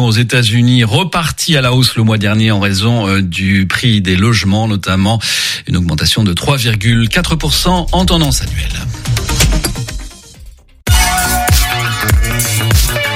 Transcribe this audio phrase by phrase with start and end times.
[0.00, 4.16] aux États-Unis repartie à la hausse le mois dernier en raison euh, du prix des
[4.16, 5.20] logements, notamment
[5.66, 8.72] une augmentation de 3,4% en tendance annuelle.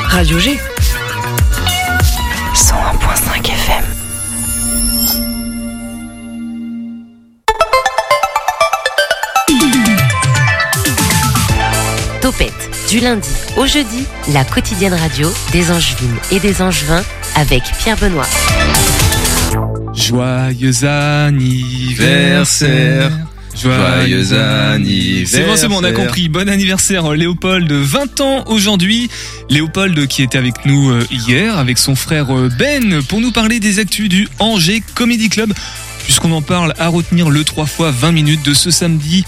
[0.08, 0.58] Radio G.
[12.88, 17.02] du lundi au jeudi, la quotidienne radio des Angevines et des Angevins
[17.34, 18.28] avec Pierre Benoît.
[19.92, 23.10] Joyeux anniversaire.
[23.60, 25.40] Joyeux anniversaire.
[25.40, 26.28] C'est bon, c'est bon, on a compris.
[26.28, 29.10] Bon anniversaire Léopold, 20 ans aujourd'hui.
[29.50, 33.58] Léopold qui était avec nous euh, hier avec son frère euh, Ben pour nous parler
[33.58, 35.52] des actus du Angers Comedy Club.
[36.04, 39.24] Puisqu'on en parle à retenir le 3 fois 20 minutes de ce samedi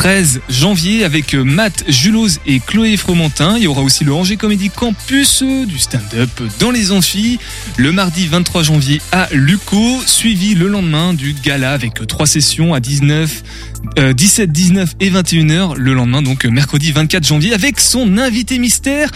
[0.00, 3.58] 13 janvier avec euh, Matt Julos et Chloé Fromentin.
[3.58, 7.38] Il y aura aussi le Angers Comedy Campus, euh, du stand-up dans les amphis.
[7.76, 12.72] Le mardi 23 janvier à Luco, suivi le lendemain du gala avec euh, trois sessions
[12.72, 13.42] à 19,
[14.14, 15.76] 17, 19 et 21h.
[15.76, 19.10] Le lendemain, donc mercredi 24 janvier, avec son invité mystère.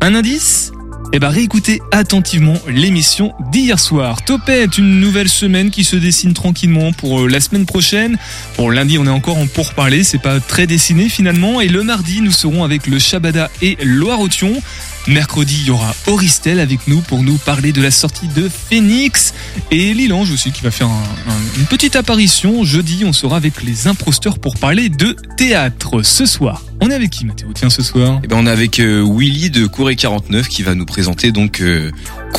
[0.00, 0.70] Un indice?
[1.12, 4.22] Eh ben réécoutez attentivement l'émission d'hier soir.
[4.22, 8.16] Topette, une nouvelle semaine qui se dessine tranquillement pour euh, la semaine prochaine.
[8.54, 11.60] Pour lundi, on est encore en pourparler, c'est pas très dessiné finalement.
[11.60, 14.62] Et le mardi, nous serons avec le Shabada et Loire-Othion.
[15.08, 19.34] Mercredi, il y aura Auristel avec nous pour nous parler de la sortie de Phoenix.
[19.70, 20.88] Et Lilange aussi qui va faire
[21.58, 22.64] une petite apparition.
[22.64, 26.62] Jeudi, on sera avec les imposteurs pour parler de théâtre ce soir.
[26.80, 27.48] On est avec qui Mathéo?
[27.54, 30.74] Tiens ce soir Eh ben on est avec euh, Willy de Cour 49 qui va
[30.74, 31.90] nous présenter donc euh,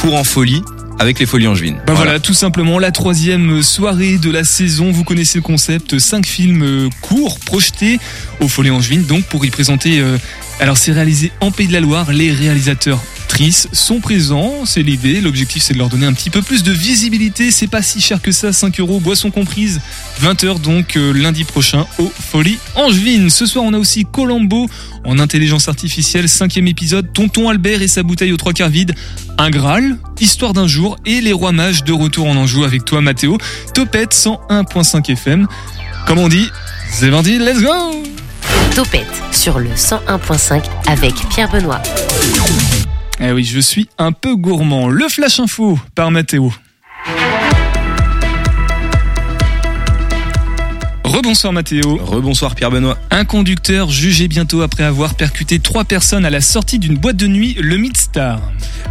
[0.04, 0.64] en folie
[1.02, 1.78] avec les Folies Angevines.
[1.88, 2.20] Bah voilà.
[2.20, 4.92] tout simplement la troisième soirée de la saison.
[4.92, 8.00] Vous connaissez le concept, cinq films euh, courts projetés
[8.40, 10.00] aux Folies Angevines, donc pour y présenter.
[10.00, 10.18] euh,
[10.60, 12.12] alors c'est réalisé en Pays de la Loire.
[12.12, 13.02] Les réalisateurs
[13.50, 15.20] Sont présents, c'est l'idée.
[15.20, 17.50] L'objectif c'est de leur donner un petit peu plus de visibilité.
[17.50, 19.82] C'est pas si cher que ça, 5 euros, boisson comprise.
[20.22, 23.32] 20h donc euh, lundi prochain aux Folies Angevines.
[23.32, 24.70] Ce soir on a aussi Colombo
[25.04, 27.12] en intelligence artificielle, cinquième épisode.
[27.14, 28.94] Tonton Albert et sa bouteille aux trois quarts vide.
[29.40, 33.02] Un Graal, Histoire d'un jour et les Rois Mages de retour en Anjou avec toi
[33.02, 33.40] Mathéo.
[33.74, 35.48] Topette 101.5 FM.
[36.06, 36.48] Comme on dit,
[36.92, 38.04] c'est parti, let's go
[38.76, 41.82] Topette sur le 101.5 avec Pierre Benoît.
[43.24, 44.90] Eh oui, je suis un peu gourmand.
[44.90, 46.52] Le Flash Info par Mathéo.
[51.12, 52.00] Rebonsoir Mathéo.
[52.02, 52.98] Rebonsoir Pierre Benoît.
[53.10, 57.28] Un conducteur jugé bientôt après avoir percuté trois personnes à la sortie d'une boîte de
[57.28, 58.40] nuit, le Midstar.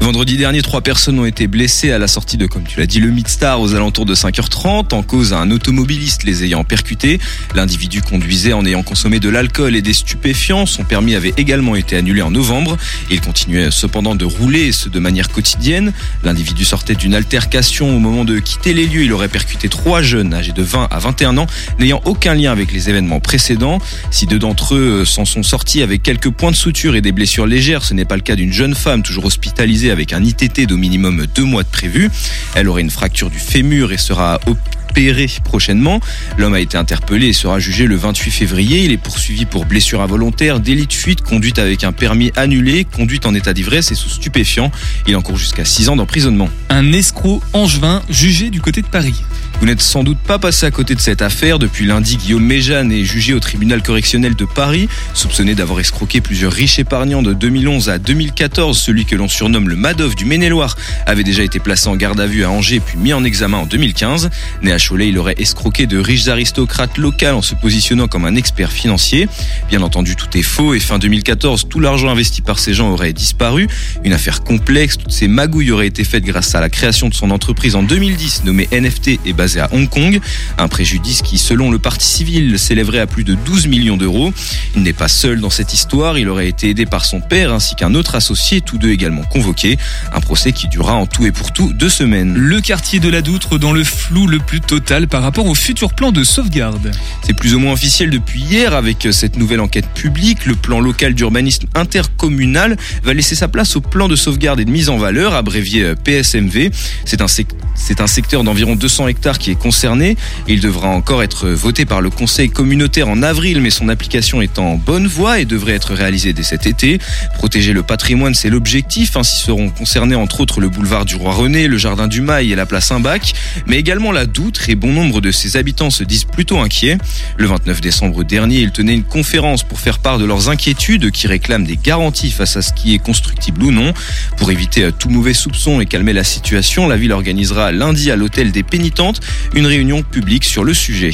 [0.03, 3.01] Vendredi dernier, trois personnes ont été blessées à la sortie de, comme tu l'as dit,
[3.01, 7.19] le Midstar aux alentours de 5h30 en cause à un automobiliste les ayant percutés.
[7.55, 10.67] L'individu conduisait en ayant consommé de l'alcool et des stupéfiants.
[10.67, 12.77] Son permis avait également été annulé en novembre.
[13.11, 15.95] Il continuait cependant de rouler, et ce de manière quotidienne.
[16.23, 19.05] L'individu sortait d'une altercation au moment de quitter les lieux.
[19.05, 21.47] Il aurait percuté trois jeunes âgés de 20 à 21 ans,
[21.79, 23.79] n'ayant aucun lien avec les événements précédents.
[24.11, 27.47] Si deux d'entre eux s'en sont sortis avec quelques points de suture et des blessures
[27.47, 30.77] légères, ce n'est pas le cas d'une jeune femme toujours hospitalisée avec un ITT d'au
[30.77, 32.11] minimum deux mois de prévu.
[32.57, 36.01] Elle aurait une fracture du fémur et sera opéré prochainement.
[36.37, 38.85] L'homme a été interpellé et sera jugé le 28 février.
[38.85, 43.25] Il est poursuivi pour blessure involontaire, délit de fuite, conduite avec un permis annulé, conduite
[43.25, 44.73] en état d'ivresse et sous stupéfiant.
[45.07, 46.49] Il encourt jusqu'à 6 ans d'emprisonnement.
[46.71, 49.15] Un escroc angevin jugé du côté de Paris.
[49.61, 51.59] Vous n'êtes sans doute pas passé à côté de cette affaire.
[51.59, 56.53] Depuis lundi, Guillaume Méjeanne est jugé au tribunal correctionnel de Paris, soupçonné d'avoir escroqué plusieurs
[56.53, 58.79] riches épargnants de 2011 à 2014.
[58.79, 62.27] Celui que l'on surnomme le Madoff du Maine-et-Loire avait déjà été placé en garde à
[62.27, 64.31] vue à Angers puis mis en examen en 2015.
[64.63, 68.35] Né à Cholet, il aurait escroqué de riches aristocrates locaux en se positionnant comme un
[68.35, 69.29] expert financier.
[69.69, 73.13] Bien entendu, tout est faux et fin 2014, tout l'argent investi par ces gens aurait
[73.13, 73.69] disparu.
[74.05, 77.31] Une affaire complexe, toutes ces magouilles auraient été faites grâce à la création de son
[77.31, 80.21] entreprise en 2010 nommée NFT et basée à Hong Kong.
[80.59, 84.33] Un préjudice qui, selon le parti civil, s'élèverait à plus de 12 millions d'euros.
[84.77, 87.75] Il n'est pas seul dans cette histoire, il aurait été aidé par son père ainsi
[87.75, 89.77] qu'un autre associé, tous deux également convoqués.
[90.13, 92.33] Un procès qui durera en tout et pour tout deux semaines.
[92.33, 95.93] Le quartier de la Doutre dans le flou le plus total par rapport au futur
[95.93, 96.93] plan de sauvegarde.
[97.25, 100.47] C'est plus ou moins officiel depuis hier avec cette nouvelle enquête publique.
[100.47, 104.71] Le plan local d'urbanisme intercommunal va laisser sa place au plan de sauvegarde et de
[104.71, 106.71] mise en valeur, abrévié PSMV.
[107.05, 107.27] C'est un,
[107.75, 110.17] c'est un secteur d'environ 200 hectares qui est concerné.
[110.47, 114.59] Il devra encore être voté par le conseil communautaire en avril, mais son application est
[114.59, 116.99] en bonne voie et devrait être réalisée dès cet été.
[117.35, 119.17] Protéger le patrimoine, c'est l'objectif.
[119.17, 122.55] Ainsi seront concernés entre autres le boulevard du Roi René, le jardin du Mail et
[122.55, 123.35] la place Saint-Bac,
[123.67, 126.99] mais également la Doutre très bon nombre de ses habitants se disent plutôt inquiets.
[127.39, 131.27] Le 29 décembre dernier, ils tenaient une conférence pour faire part de leurs inquiétudes qui
[131.27, 133.95] réclament des garanties face à ce qui est constructible ou non.
[134.37, 138.17] Pour éviter euh, tout mauvais soupçon et calmer la situation, la ville organisera lundi à
[138.17, 139.21] l'hôtel des pénitentes
[139.55, 141.13] une réunion publique sur le sujet.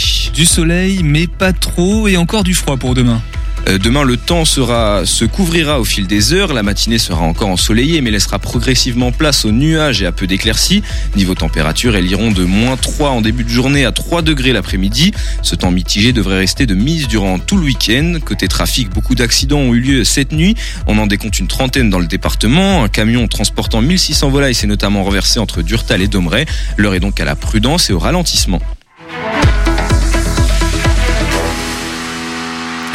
[0.65, 3.21] Mais pas trop, et encore du froid pour demain.
[3.69, 6.55] Euh, demain, le temps sera, se couvrira au fil des heures.
[6.55, 10.83] La matinée sera encore ensoleillée, mais laissera progressivement place aux nuages et à peu d'éclaircies.
[11.17, 15.13] Niveau température, elles iront de moins 3 en début de journée à 3 degrés l'après-midi.
[15.43, 18.19] Ce temps mitigé devrait rester de mise durant tout le week-end.
[18.25, 20.55] Côté trafic, beaucoup d'accidents ont eu lieu cette nuit.
[20.87, 22.85] On en décompte une trentaine dans le département.
[22.85, 26.47] Un camion transportant 1600 volailles s'est notamment renversé entre Durtal et Domeray.
[26.77, 28.63] L'heure est donc à la prudence et au ralentissement.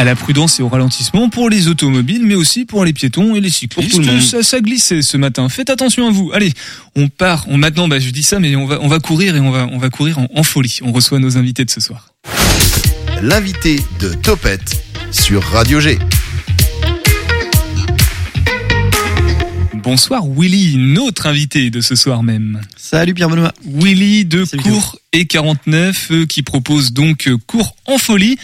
[0.01, 3.39] À la prudence et au ralentissement pour les automobiles, mais aussi pour les piétons et
[3.39, 3.91] les cyclistes.
[3.91, 4.21] Pour tout le monde.
[4.21, 5.47] Ça, ça glissait ce matin.
[5.47, 6.31] Faites attention à vous.
[6.33, 6.53] Allez,
[6.95, 7.45] on part.
[7.47, 9.67] On maintenant, bah, je dis ça, mais on va, on va courir et on va,
[9.71, 10.79] on va courir en, en folie.
[10.81, 12.15] On reçoit nos invités de ce soir.
[13.21, 15.99] L'invité de Topette sur Radio G.
[19.75, 22.61] Bonsoir Willy, notre invité de ce soir même.
[22.75, 23.53] Salut Pierre Benoît.
[23.65, 28.37] Willy de Salut, Cours et 49 euh, qui propose donc euh, Cours en folie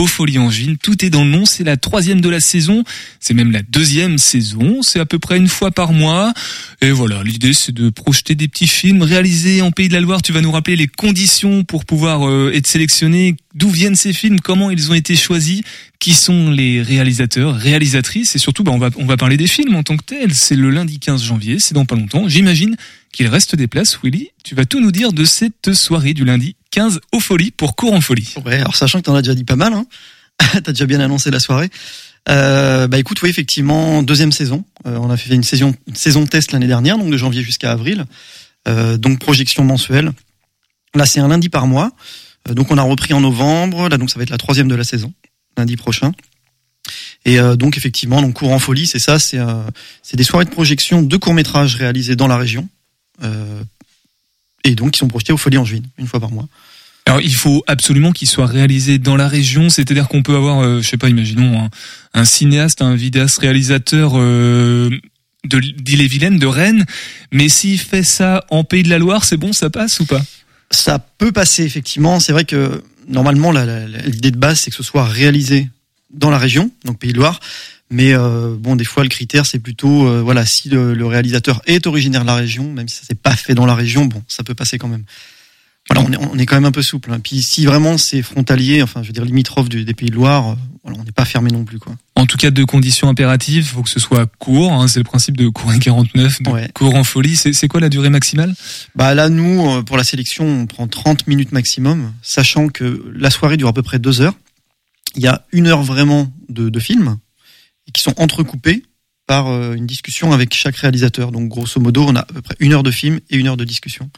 [0.00, 0.76] aux Folies Angevines.
[0.76, 1.44] Tout est dans le nom.
[1.44, 2.82] C'est la troisième de la saison.
[3.20, 4.82] C'est même la deuxième saison.
[4.82, 6.32] C'est à peu près une fois par mois.
[6.80, 10.22] Et voilà, l'idée c'est de projeter des petits films réalisés en Pays de la Loire.
[10.22, 13.36] Tu vas nous rappeler les conditions pour pouvoir euh, être sélectionné.
[13.54, 14.40] D'où viennent ces films?
[14.40, 15.62] Comment ils ont été choisis?
[16.00, 18.34] Qui sont les réalisateurs, réalisatrices?
[18.34, 20.34] Et surtout, bah, on va on va parler des films en tant que tels.
[20.34, 21.60] C'est le lundi 15 janvier.
[21.60, 22.28] C'est dans pas longtemps.
[22.28, 22.76] J'imagine
[23.12, 24.00] qu'il reste des places.
[24.02, 27.76] Willy, tu vas tout nous dire de cette soirée du lundi 15 aux Folies pour
[27.76, 28.34] Cours en Folie.
[28.46, 29.86] Alors sachant que t'en as déjà dit pas mal, hein.
[30.64, 31.70] t'as déjà bien annoncé la soirée.
[32.28, 34.64] Euh, bah écoute, oui, effectivement, deuxième saison.
[34.84, 37.70] Euh, on a fait une saison, une saison test l'année dernière, donc de janvier jusqu'à
[37.70, 38.06] avril.
[38.66, 40.10] Euh, donc projection mensuelle.
[40.96, 41.92] Là, c'est un lundi par mois.
[42.50, 43.88] Donc on a repris en novembre.
[43.88, 45.12] Là, donc ça va être la troisième de la saison,
[45.56, 46.10] lundi prochain.
[47.24, 49.18] Et donc effectivement, donc cours en folie, c'est ça.
[49.18, 49.38] C'est
[50.02, 52.68] c'est des soirées de projection de courts métrages réalisés dans la région.
[54.64, 56.48] Et donc qui sont projetés aux Folies Angevines, une fois par mois.
[57.06, 60.80] Alors il faut absolument qu'il soit réalisé dans la région, c'est-à-dire qu'on peut avoir, euh,
[60.80, 61.70] je sais pas, imaginons un,
[62.14, 64.88] un cinéaste, un vidéaste réalisateur euh,
[65.44, 66.86] de d'Ille-et-Vilaine, de Rennes,
[67.30, 70.22] mais s'il fait ça en Pays de la Loire, c'est bon, ça passe ou pas?
[70.70, 72.20] Ça peut passer effectivement.
[72.20, 75.68] C'est vrai que normalement l'idée de base c'est que ce soit réalisé
[76.10, 77.38] dans la région, donc Pays de Loire.
[77.94, 81.62] Mais euh, bon, des fois le critère c'est plutôt euh, voilà si le, le réalisateur
[81.66, 84.22] est originaire de la région, même si ça s'est pas fait dans la région, bon
[84.28, 85.04] ça peut passer quand même.
[85.90, 87.12] Voilà, on est, on est quand même un peu souple.
[87.12, 87.20] hein.
[87.22, 90.52] Puis si vraiment c'est frontalier, enfin je veux dire limitrophe du- des Pays de Loire,
[90.52, 91.94] euh, voilà, on n'est pas fermé non plus quoi.
[92.16, 95.36] En tout cas, deux conditions impératives, faut que ce soit court, hein, c'est le principe
[95.36, 96.70] de cours 49, de Ouais.
[96.74, 97.36] cours en folie.
[97.36, 98.54] C'est quoi la durée maximale?
[98.96, 103.56] Bah là nous pour la sélection on prend 30 minutes maximum, sachant que la soirée
[103.58, 104.34] dure à peu près deux heures.
[105.16, 106.80] Il y a une heure vraiment de, de
[107.84, 108.82] films qui sont entrecoupés
[109.26, 111.32] par euh, une discussion avec chaque réalisateur.
[111.32, 113.56] Donc grosso modo on a à peu près une heure de film et une heure
[113.56, 114.10] de discussion.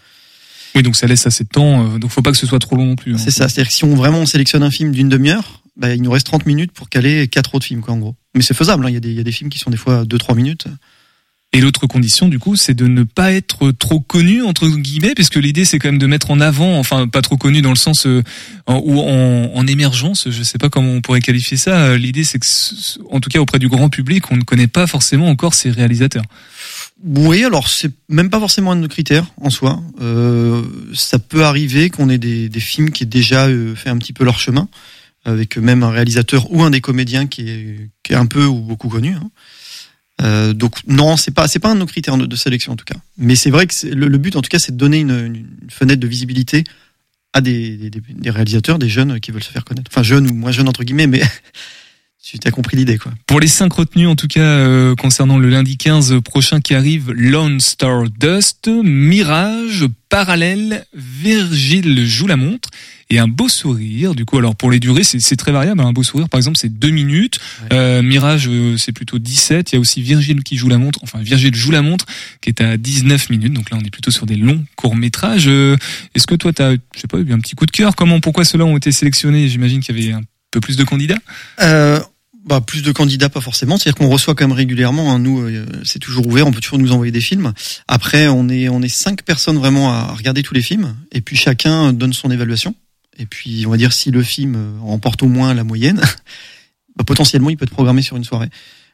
[0.74, 2.76] Oui, donc ça laisse assez de temps, euh, donc faut pas que ce soit trop
[2.76, 3.14] long non plus.
[3.14, 3.18] hein.
[3.18, 6.02] C'est ça, c'est-à-dire que si on vraiment on sélectionne un film d'une demi-heure, bah, il
[6.02, 8.16] nous reste 30 minutes pour caler quatre autres films quoi en gros.
[8.34, 8.90] Mais c'est faisable, hein.
[8.90, 10.66] il, y a des, il y a des films qui sont des fois 2-3 minutes.
[11.56, 15.36] Et l'autre condition, du coup, c'est de ne pas être trop connu entre guillemets, puisque
[15.36, 18.06] l'idée c'est quand même de mettre en avant, enfin pas trop connu dans le sens
[18.06, 18.22] euh,
[18.68, 21.86] ou en, en émergence, je sais pas comment on pourrait qualifier ça.
[21.86, 22.46] Euh, L'idée c'est que,
[23.10, 26.24] en tout cas auprès du grand public, on ne connaît pas forcément encore ces réalisateurs.
[27.02, 29.80] Oui, alors c'est même pas forcément un de nos critères en soi.
[30.02, 30.62] Euh,
[30.92, 34.24] ça peut arriver qu'on ait des, films qui aient déjà euh, fait un petit peu
[34.24, 34.68] leur chemin,
[35.24, 38.60] avec même un réalisateur ou un des comédiens qui est, qui est un peu ou
[38.60, 39.14] beaucoup connu.
[39.14, 39.30] hein.
[40.22, 42.84] Euh, donc non, c'est pas c'est pas un de nos critères de, sélection en tout
[42.84, 42.96] cas.
[43.18, 46.00] Mais c'est vrai que le, but en tout cas c'est de donner une, une fenêtre
[46.00, 46.64] de visibilité
[47.32, 49.90] à des, des- des réalisateurs, des jeunes qui veulent se faire connaître.
[49.92, 51.22] Enfin jeunes ou moins jeunes entre guillemets, mais
[52.32, 53.12] tu as compris l'idée quoi.
[53.26, 57.12] Pour les cinq retenus, en tout cas, euh, concernant le lundi 15 prochain qui arrive,
[57.12, 62.68] Lone Star Dust, Mirage, Parallèle, Virgile joue la montre
[63.10, 64.14] et un beau sourire.
[64.14, 65.80] Du coup, alors pour les durées, c'est c'est très variable.
[65.80, 65.86] hein.
[65.86, 67.38] Un beau sourire, par exemple, c'est deux minutes.
[67.62, 67.68] Ouais.
[67.76, 69.72] Euh, Mirage, euh, c'est plutôt 17.
[69.72, 70.98] Il y a aussi Virgile qui joue la montre.
[71.02, 72.06] Enfin, Virgile joue la montre,
[72.40, 73.52] qui est à 19 minutes.
[73.52, 75.46] Donc là, on est plutôt sur des longs courts métrages.
[75.48, 77.94] Est-ce que toi, t'as, je sais pas, eu un petit coup de cœur?
[77.94, 79.48] Comment, pourquoi ceux-là ont été sélectionnés?
[79.48, 81.18] J'imagine qu'il y avait un peu plus de candidats.
[81.60, 82.00] Euh,
[82.46, 83.76] bah, plus de candidats, pas forcément.
[83.76, 85.12] C'est-à-dire qu'on reçoit quand même régulièrement.
[85.12, 85.18] hein.
[85.18, 86.46] Nous, euh, c'est toujours ouvert.
[86.46, 87.52] On peut toujours nous envoyer des films.
[87.88, 91.36] Après, on est on est cinq personnes vraiment à regarder tous les films, et puis
[91.36, 92.74] chacun donne son évaluation.
[93.18, 96.00] Et puis, on va dire si le film euh, remporte au moins la moyenne,
[96.96, 98.48] bah, potentiellement, il peut être programmé sur une soirée.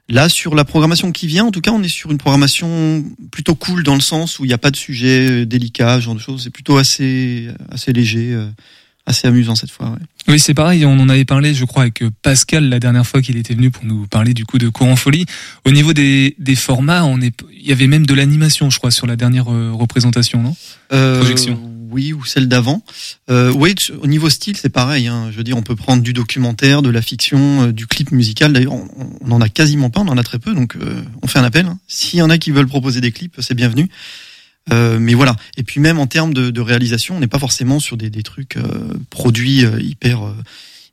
[0.09, 3.54] Là, sur la programmation qui vient, en tout cas, on est sur une programmation plutôt
[3.54, 6.21] cool dans le sens où il n'y a pas de sujet délicat, ce genre de
[6.21, 6.42] choses.
[6.42, 8.47] C'est plutôt assez, assez léger, euh,
[9.06, 9.90] assez amusant cette fois.
[9.90, 9.99] Ouais.
[10.28, 10.87] Oui, c'est pareil.
[10.87, 13.85] On en avait parlé, je crois, avec Pascal la dernière fois qu'il était venu pour
[13.85, 15.26] nous parler du coup de Courant Folie.
[15.64, 18.90] Au niveau des, des formats, on est, il y avait même de l'animation, je crois,
[18.92, 20.56] sur la dernière euh, représentation, non?
[20.92, 21.61] Euh, Projection.
[21.90, 22.82] Oui, ou celle d'avant.
[23.28, 25.09] Euh, oui, au niveau style, c'est pareil.
[25.09, 25.28] Hein.
[25.30, 28.52] Je veux dire, on peut prendre du documentaire, de la fiction, euh, du clip musical.
[28.54, 28.88] D'ailleurs, on,
[29.21, 31.44] on en a quasiment pas, on en a très peu, donc euh, on fait un
[31.44, 31.66] appel.
[31.66, 31.78] hein.
[31.88, 33.90] S'il y en a qui veulent proposer des clips, c'est bienvenu.
[34.71, 35.35] Euh, mais voilà.
[35.57, 38.23] Et puis même en termes de, de réalisation, on n'est pas forcément sur des, des
[38.23, 38.62] trucs euh,
[39.11, 40.21] produits euh, hyper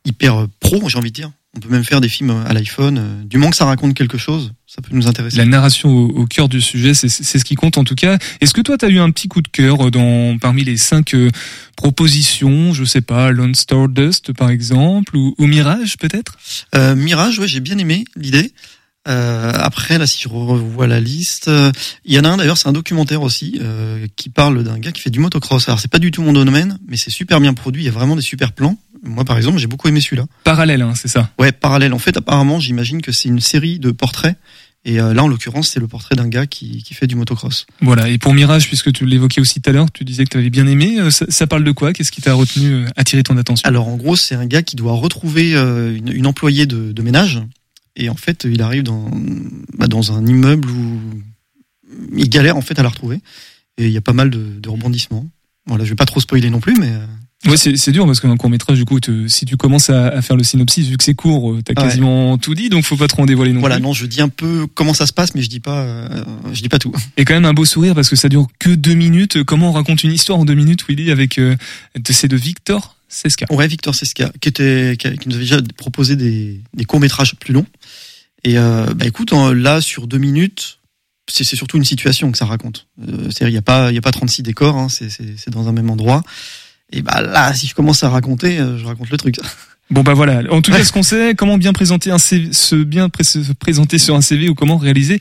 [0.05, 1.31] hyper pro, j'ai envie de dire.
[1.55, 3.25] On peut même faire des films à l'iPhone.
[3.25, 5.37] Du moment que ça raconte quelque chose, ça peut nous intéresser.
[5.37, 8.17] La narration au, au cœur du sujet, c'est ce qui compte en tout cas.
[8.39, 11.15] Est-ce que toi, tu as eu un petit coup de cœur dans parmi les cinq
[11.15, 11.29] euh,
[11.75, 16.37] propositions, je sais pas, Lone Stardust par exemple, ou, ou Mirage peut-être?
[16.75, 18.53] Euh, Mirage, ouais, j'ai bien aimé l'idée.
[19.09, 21.71] Euh, après, là, si je revois la liste, euh,
[22.05, 24.91] il y en a un d'ailleurs, c'est un documentaire aussi euh, qui parle d'un gars
[24.91, 25.67] qui fait du motocross.
[25.67, 27.83] Alors, c'est pas du tout mon domaine, mais c'est super bien produit.
[27.83, 28.77] Il y a vraiment des super plans.
[29.03, 30.25] Moi, par exemple, j'ai beaucoup aimé celui-là.
[30.43, 31.31] Parallèle, hein, c'est ça.
[31.39, 31.93] Ouais, parallèle.
[31.93, 34.37] En fait, apparemment, j'imagine que c'est une série de portraits.
[34.85, 37.65] Et euh, là, en l'occurrence, c'est le portrait d'un gars qui, qui fait du motocross.
[37.81, 38.07] Voilà.
[38.09, 40.49] Et pour Mirage, puisque tu l'évoquais aussi tout à l'heure, tu disais que tu avais
[40.49, 40.99] bien aimé.
[40.99, 41.93] euh, Ça, ça parle de quoi?
[41.93, 43.67] Qu'est-ce qui t'a retenu, attiré ton attention?
[43.67, 47.41] Alors, en gros, c'est un gars qui doit retrouver une, une employée de, de ménage.
[48.01, 49.11] Et en fait, il arrive dans,
[49.77, 50.99] bah, dans un immeuble où
[52.15, 53.19] il galère en fait à la retrouver.
[53.77, 55.27] Et il y a pas mal de, de rebondissements.
[55.67, 57.05] Voilà, je vais pas trop spoiler non plus, mais euh,
[57.49, 60.21] Ouais, c'est dur parce qu'un court métrage, du coup, te- si tu commences à, à
[60.21, 61.87] faire le synopsis, vu que c'est court, euh, t'as Ouais.
[61.87, 63.83] quasiment tout dit, donc faut pas trop en dévoiler non voilà, plus.
[63.83, 66.61] non, je dis un peu comment ça se passe, mais je dis pas, euh, je
[66.61, 66.91] dis pas tout.
[67.17, 69.43] Et quand même un beau sourire parce que ça dure que deux minutes.
[69.43, 71.55] Comment on raconte une histoire en deux minutes, Willy, avec euh,
[72.09, 72.97] c'est de Victor?
[73.09, 73.45] Seska.
[73.49, 77.53] Ouais, Victor Seska, qui était, qui, nous avait déjà proposé des, des courts métrages plus
[77.53, 77.65] longs.
[78.43, 80.79] Et euh, bah écoute, en- là sur deux minutes,
[81.29, 82.87] c'est surtout une situation que ça raconte.
[83.01, 85.67] Euh, c'est-à-dire, il y a pas, il y a pas 36 décors, hein, c'est dans
[85.67, 86.23] un même endroit.
[86.91, 89.35] Et bah là, si je commence à raconter, euh, je raconte le truc.
[89.91, 90.43] Bon bah voilà.
[90.53, 93.39] En tout cas, ce qu'on sait, comment bien présenter un CV, se bien pré- se
[93.53, 95.17] présenter sur un CV ou comment réaliser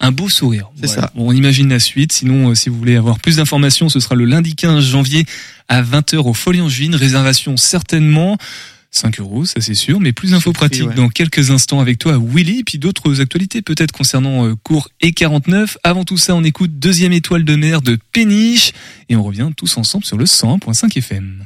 [0.00, 0.70] un beau sourire.
[0.80, 1.10] C'est ça.
[1.14, 2.12] Bon, on imagine la suite.
[2.12, 5.24] Sinon, euh, si vous voulez avoir plus d'informations, ce sera le lundi 15 janvier
[5.68, 6.94] à 20h au Folie Angevine.
[6.94, 8.38] Réservation certainement.
[8.90, 10.94] 5 euros, ça c'est sûr, mais plus d'infos pratiques ouais.
[10.94, 15.76] dans quelques instants avec toi, Willy, puis d'autres actualités peut-être concernant euh, cours et 49.
[15.84, 18.72] Avant tout ça, on écoute deuxième étoile de mer de Péniche
[19.10, 21.44] et on revient tous ensemble sur le 101.5 FM.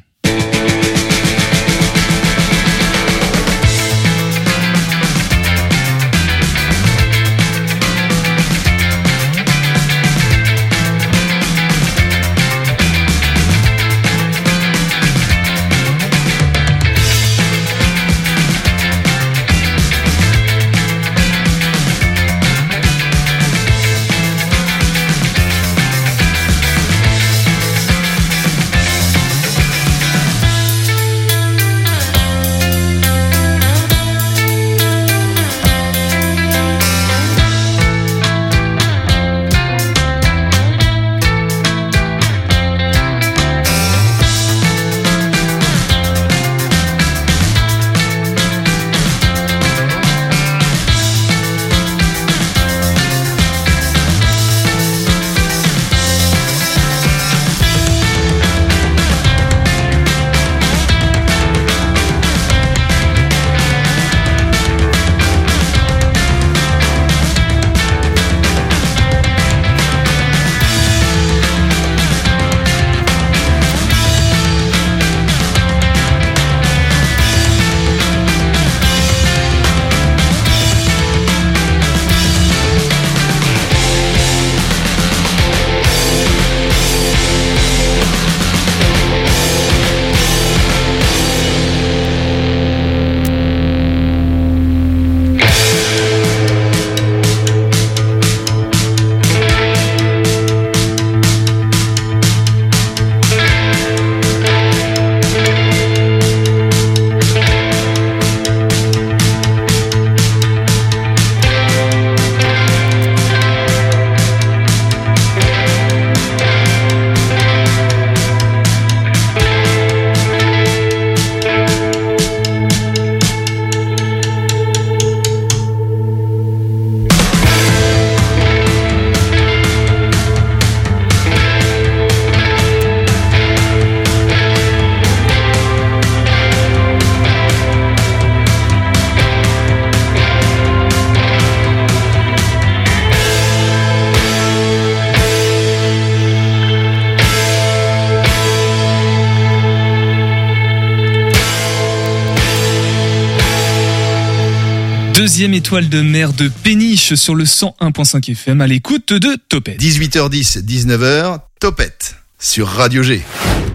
[155.32, 159.80] Deuxième étoile de mer de Péniche sur le 101.5 FM à l'écoute de Topette.
[159.80, 163.22] 18h10, 19h, Topette sur Radio G.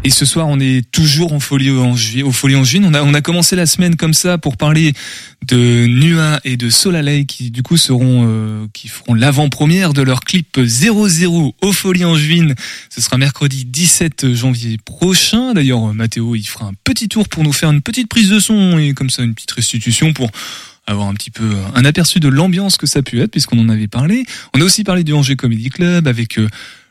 [0.04, 2.62] Et ce soir, on est toujours en folie en au folie en.
[2.84, 4.94] On a, on a commencé la semaine comme ça pour parler
[5.48, 10.20] de Nua et de Solalei qui du coup seront, euh, qui feront l'avant-première de leur
[10.20, 12.54] clip 00 au folie en juin.
[12.92, 15.56] Ce sera mercredi 17 janvier prochain.
[15.56, 18.78] D'ailleurs, Mathéo, il fera un petit tour pour nous faire une petite prise de son
[18.78, 20.30] et comme ça une petite restitution pour
[20.88, 23.88] avoir un petit peu un aperçu de l'ambiance que ça a être puisqu'on en avait
[23.88, 24.24] parlé.
[24.56, 26.48] On a aussi parlé du Angers Comedy Club avec euh,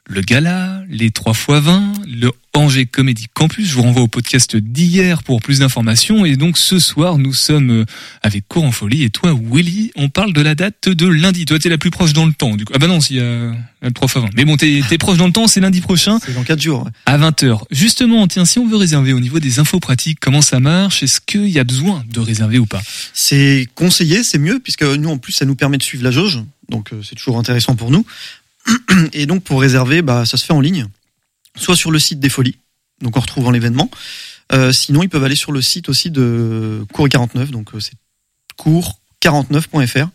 [0.08, 3.68] le gala, les 3 x 20, le Angers Comedy Campus.
[3.68, 6.24] Je vous renvoie au podcast d'hier pour plus d'informations.
[6.24, 7.84] Et donc ce soir, nous sommes euh,
[8.22, 9.02] avec Courant Folie.
[9.02, 11.44] Et toi, Willy, on parle de la date de lundi.
[11.44, 12.56] Toi, t'es la plus proche dans le temps.
[12.56, 12.72] Du coup.
[12.74, 14.30] Ah bah non, s'il y a le 3 x 20.
[14.36, 16.18] Mais bon, t'es es proche dans le temps, c'est lundi prochain.
[16.24, 16.84] C'est dans 4 jours.
[16.84, 16.90] ouais.
[17.04, 17.62] À 20h.
[17.72, 21.02] Justement, tiens, si on veut réserver au niveau des infos pratiques, comment ça marche?
[21.02, 22.82] Est-ce qu'il y a besoin de réserver ou pas?
[23.12, 26.42] C'est conseillé, c'est mieux, puisque nous, en plus, ça nous permet de suivre la jauge.
[26.68, 28.06] Donc, euh, c'est toujours intéressant pour nous.
[29.12, 30.86] Et donc, pour réserver, bah, ça se fait en ligne.
[31.56, 32.56] Soit sur le site des Folies,
[33.00, 33.90] donc en retrouvant l'événement.
[34.52, 37.94] Euh, sinon, ils peuvent aller sur le site aussi de Cours 49, donc euh, c'est
[38.58, 40.08] cours49.fr.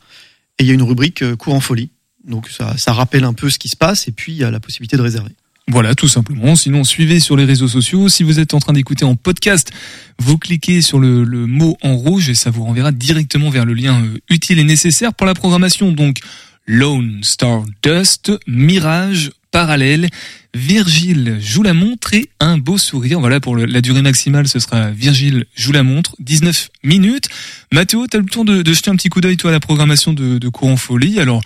[0.59, 1.89] Et il y a une rubrique euh, Cours en folie.
[2.23, 4.59] Donc, ça, rappelle un peu ce qui se passe, et puis il y a la
[4.59, 5.31] possibilité de réserver.
[5.67, 6.55] Voilà, tout simplement.
[6.55, 8.09] Sinon, suivez sur les réseaux sociaux.
[8.09, 9.71] Si vous êtes en train d'écouter en podcast,
[10.19, 13.73] vous cliquez sur le, le mot en rouge et ça vous renverra directement vers le
[13.73, 15.91] lien utile et nécessaire pour la programmation.
[15.91, 16.19] Donc,
[16.73, 20.07] Lone Star Dust, Mirage, Parallèle,
[20.53, 23.19] Virgile joue la montre et un beau sourire.
[23.19, 27.27] Voilà, pour la durée maximale, ce sera Virgile joue la montre, 19 minutes.
[27.73, 30.13] Mathéo, t'as le temps de, de jeter un petit coup d'œil, toi, à la programmation
[30.13, 31.19] de, de Courant Folie.
[31.19, 31.41] Alors,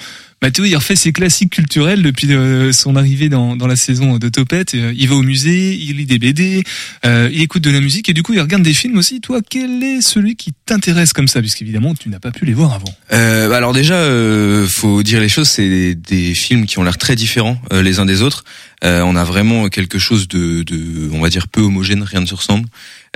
[0.45, 4.29] Mathéo, il refait ses classiques culturels depuis euh, son arrivée dans, dans la saison de
[4.29, 4.75] Topette.
[4.75, 6.63] Euh, Il va au musée, il lit des BD,
[7.03, 9.21] euh, il écoute de la musique et du coup, il regarde des films aussi.
[9.21, 11.41] Toi, quel est celui qui t'intéresse comme ça?
[11.41, 12.93] Puisqu'évidemment, tu n'as pas pu les voir avant.
[13.11, 16.99] Euh, bah alors déjà, euh, faut dire les choses, c'est des, films qui ont l'air
[16.99, 18.43] très différents les uns des autres.
[18.83, 20.63] On a vraiment quelque chose de,
[21.11, 22.67] on va dire peu homogène, rien ne se ressemble.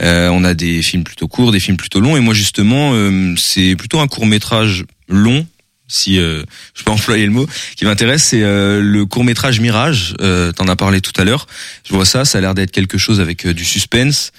[0.01, 2.93] On a des films plutôt courts, des films plutôt longs, et moi justement,
[3.37, 5.45] c'est plutôt un court métrage long,
[5.89, 10.15] si euh, je peux employer le mot, qui m'intéresse, c'est euh, le court métrage Mirage.
[10.21, 11.45] Euh, T'en as parlé tout à l'heure.
[11.83, 14.31] Je vois ça, ça a l'air d'être quelque chose avec euh, du suspense.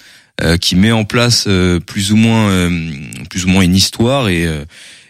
[0.43, 2.71] euh, qui met en place euh, plus ou moins euh,
[3.29, 4.65] plus ou moins une histoire et euh,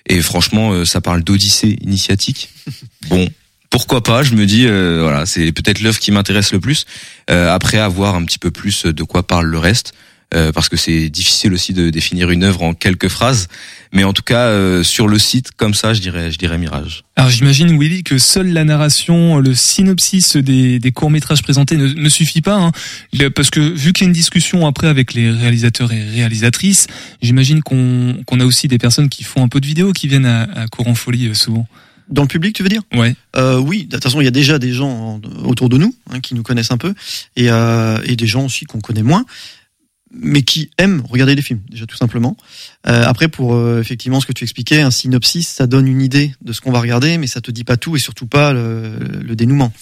[0.07, 2.51] et franchement, euh, ça parle d'Odyssée initiatique.
[3.09, 3.29] Bon,
[3.71, 6.85] pourquoi pas Je me dis, euh, voilà, c'est peut-être l'œuvre qui m'intéresse le plus.
[7.31, 9.93] Euh, après, avoir un petit peu plus de quoi parle le reste,
[10.35, 13.49] euh, parce que c'est difficile aussi de définir une œuvre en quelques phrases.
[13.93, 17.03] Mais en tout cas, euh, sur le site, comme ça, je dirais, je dirais Mirage.
[17.17, 21.89] Alors j'imagine Willy que seule la narration, le synopsis des, des courts métrages présentés ne,
[21.89, 22.73] ne suffit pas, hein.
[23.35, 26.87] Parce que vu qu'il y a une discussion après avec les réalisateurs et réalisatrices,
[27.21, 30.27] j'imagine qu'on qu'on a aussi des personnes qui font un peu de vidéo qui viennent
[30.27, 31.67] à, à Courant Folie euh, souvent.
[32.09, 32.83] Dans le public, tu veux dire?
[32.93, 33.15] Ouais.
[33.37, 35.95] Euh, oui, de toute façon, il y a déjà des gens en- autour de nous
[36.11, 36.93] hein, qui nous connaissent un peu,
[37.37, 39.25] et, euh, et des gens aussi qu'on connaît moins,
[40.13, 42.37] mais qui aiment regarder les films, déjà tout simplement.
[42.87, 46.35] Euh, après, pour euh, effectivement ce que tu expliquais, un synopsis, ça donne une idée
[46.43, 48.99] de ce qu'on va regarder, mais ça te dit pas tout et surtout pas le,
[49.23, 49.73] le dénouement.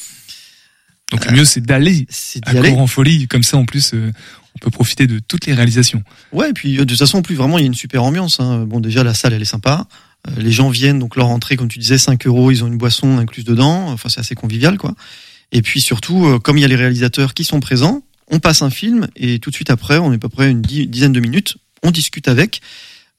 [1.11, 2.71] Donc le mieux c'est d'aller C'est à aller.
[2.71, 4.12] Courant Folie, comme ça en plus euh,
[4.59, 6.03] on peut profiter de toutes les réalisations.
[6.33, 8.03] Ouais, et puis euh, de toute façon, en plus vraiment, il y a une super
[8.03, 8.41] ambiance.
[8.41, 8.64] Hein.
[8.67, 9.87] Bon, déjà la salle, elle est sympa.
[10.27, 12.79] Euh, les gens viennent, donc leur entrée, comme tu disais, 5 euros, ils ont une
[12.79, 13.88] boisson incluse dedans.
[13.88, 14.95] Enfin, c'est assez convivial, quoi.
[15.53, 18.62] Et puis surtout, euh, comme il y a les réalisateurs qui sont présents, on passe
[18.62, 21.12] un film et tout de suite après, on est à peu près une di- dizaine
[21.12, 22.61] de minutes, on discute avec,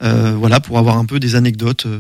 [0.04, 1.86] euh, voilà, pour avoir un peu des anecdotes.
[1.86, 2.00] euh,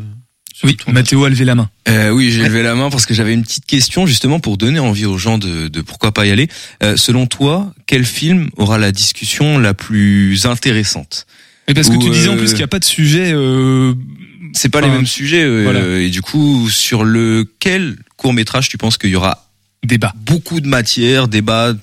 [0.64, 0.76] Oui.
[0.88, 1.70] Mathéo a levé la main.
[1.88, 4.80] Euh, oui, j'ai levé la main parce que j'avais une petite question justement pour donner
[4.80, 6.50] envie aux gens de, de pourquoi pas y aller.
[6.84, 11.26] Euh, selon toi, quel film aura la discussion la plus intéressante
[11.68, 13.32] Et parce que tu disais en euh, plus qu'il n'y a pas de sujet.
[13.34, 13.94] Euh,
[14.54, 16.00] C'est pas Enfin, les mêmes sujets euh, voilà.
[16.00, 19.50] et du coup, sur lequel court métrage tu penses qu'il y aura
[19.86, 20.14] débat.
[20.26, 21.74] beaucoup de matière, débat,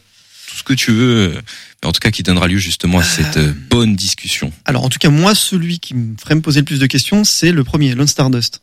[0.57, 1.41] tout ce que tu veux, euh,
[1.83, 4.53] mais en tout cas qui donnera lieu justement à cette euh, bonne discussion.
[4.65, 7.25] Alors en tout cas, moi, celui qui me ferait me poser le plus de questions,
[7.25, 8.63] c'est le premier, Lone Stardust.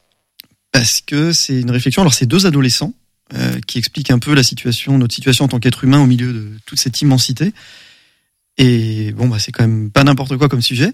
[0.72, 2.02] Parce que c'est une réflexion.
[2.02, 2.94] Alors c'est deux adolescents
[3.36, 6.34] euh, qui expliquent un peu la situation, notre situation en tant qu'être humain au milieu
[6.34, 7.54] de toute cette immensité.
[8.58, 10.92] Et bon, bah c'est quand même pas n'importe quoi comme sujet.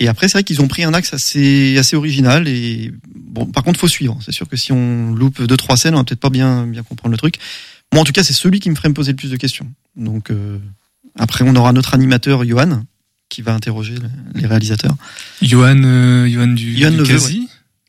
[0.00, 2.48] Et après, c'est vrai qu'ils ont pris un axe assez assez original.
[2.48, 4.18] Et bon, par contre, faut suivre.
[4.24, 6.82] C'est sûr que si on loupe deux trois scènes, on va peut-être pas bien bien
[6.82, 7.36] comprendre le truc.
[7.92, 9.70] Moi, en tout cas, c'est celui qui me ferait me poser le plus de questions.
[9.96, 10.58] Donc euh,
[11.18, 12.82] après, on aura notre animateur Johan
[13.28, 13.94] qui va interroger
[14.34, 14.94] les réalisateurs.
[15.40, 17.18] Johan, euh, Johan du, Johan du Neveu,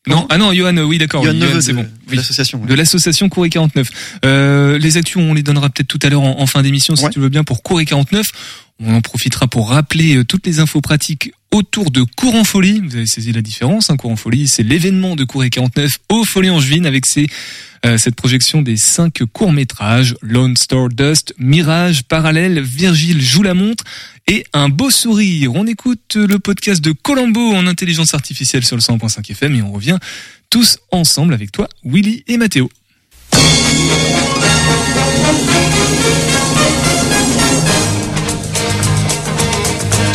[0.07, 1.23] Non, ah non, Johan, euh, oui, d'accord.
[1.23, 1.83] Johan Neveu c'est de, bon.
[1.83, 2.15] de Oui.
[2.17, 2.61] l'association.
[2.61, 2.67] ouais.
[2.67, 3.87] De l'association Courrier 49.
[4.25, 7.03] Euh, les actus, on les donnera peut-être tout à l'heure en, en fin d'émission, si
[7.05, 7.09] Ouais.
[7.11, 8.31] tu veux bien, pour Courrier 49.
[8.79, 12.81] On en profitera pour rappeler euh, toutes les infos pratiques autour de Courant Folie.
[12.83, 13.89] Vous avez saisi la différence.
[13.89, 13.97] Hein.
[13.97, 17.05] Courant Folie, c'est l'événement de Couré 49 au Folie Angevine avec
[17.85, 23.83] euh, cette projection des cinq courts-métrages Lone Star Dust, Mirage, Parallèle, Virgile joue la montre
[24.27, 25.53] et un beau sourire.
[25.53, 29.71] On écoute le podcast de Colombo en intelligence artificielle sur le 100.5 FM et on
[29.71, 29.97] revient
[30.49, 32.69] tous ensemble avec toi, Willy et Mathéo.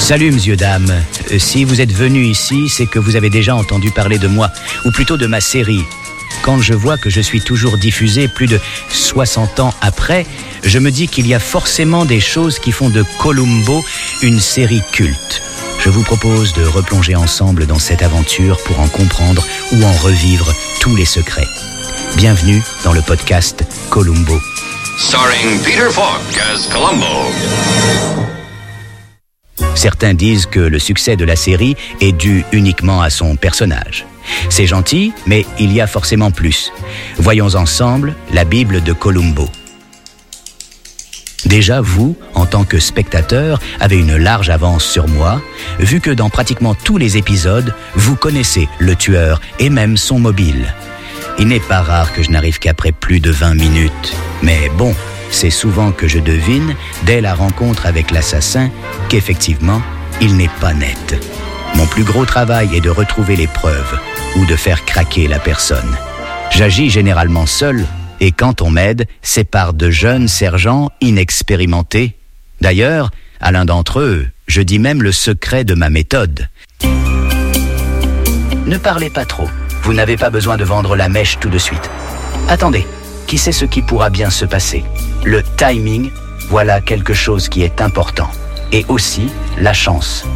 [0.08, 0.90] Salut, monsieur, dame.
[1.32, 4.50] Euh, si vous êtes venu ici, c'est que vous avez déjà entendu parler de moi,
[4.86, 5.82] ou plutôt de ma série.
[6.40, 10.24] Quand je vois que je suis toujours diffusé plus de 60 ans après,
[10.64, 13.84] je me dis qu'il y a forcément des choses qui font de Columbo
[14.22, 15.42] une série culte.
[15.78, 20.50] Je vous propose de replonger ensemble dans cette aventure pour en comprendre ou en revivre
[20.80, 21.48] tous les secrets.
[22.16, 24.40] Bienvenue dans le podcast Columbo.
[24.96, 27.30] Starring Peter Falk as Columbo.
[29.78, 34.06] Certains disent que le succès de la série est dû uniquement à son personnage.
[34.48, 36.72] C'est gentil, mais il y a forcément plus.
[37.16, 39.48] Voyons ensemble la Bible de Columbo.
[41.46, 45.40] Déjà, vous, en tant que spectateur, avez une large avance sur moi,
[45.78, 50.74] vu que dans pratiquement tous les épisodes, vous connaissez le tueur et même son mobile.
[51.38, 54.16] Il n'est pas rare que je n'arrive qu'après plus de 20 minutes.
[54.42, 54.92] Mais bon,
[55.30, 58.70] c'est souvent que je devine, dès la rencontre avec l'assassin,
[59.08, 59.82] qu'effectivement,
[60.20, 61.16] il n'est pas net.
[61.74, 63.98] Mon plus gros travail est de retrouver les preuves
[64.36, 65.96] ou de faire craquer la personne.
[66.50, 67.84] J'agis généralement seul
[68.20, 72.16] et quand on m'aide, c'est par de jeunes sergents inexpérimentés.
[72.60, 73.10] D'ailleurs,
[73.40, 76.48] à l'un d'entre eux, je dis même le secret de ma méthode.
[78.66, 79.48] Ne parlez pas trop.
[79.82, 81.90] Vous n'avez pas besoin de vendre la mèche tout de suite.
[82.48, 82.84] Attendez,
[83.28, 84.82] qui sait ce qui pourra bien se passer
[85.24, 86.10] Le timing,
[86.48, 88.30] voilà quelque chose qui est important.
[88.72, 89.28] Et aussi
[89.60, 90.26] la chance.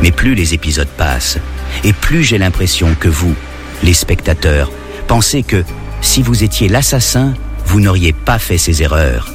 [0.00, 1.38] Mais plus les épisodes passent,
[1.84, 3.34] et plus j'ai l'impression que vous,
[3.82, 4.70] les spectateurs,
[5.08, 5.64] pensez que
[6.00, 7.34] si vous étiez l'assassin,
[7.66, 9.32] vous n'auriez pas fait ces erreurs.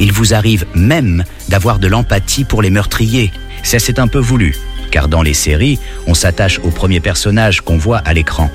[0.00, 3.32] Il vous arrive même d'avoir de l'empathie pour les meurtriers.
[3.62, 4.56] Ça c'est un peu voulu,
[4.90, 8.50] car dans les séries, on s'attache au premier personnage qu'on voit à l'écran.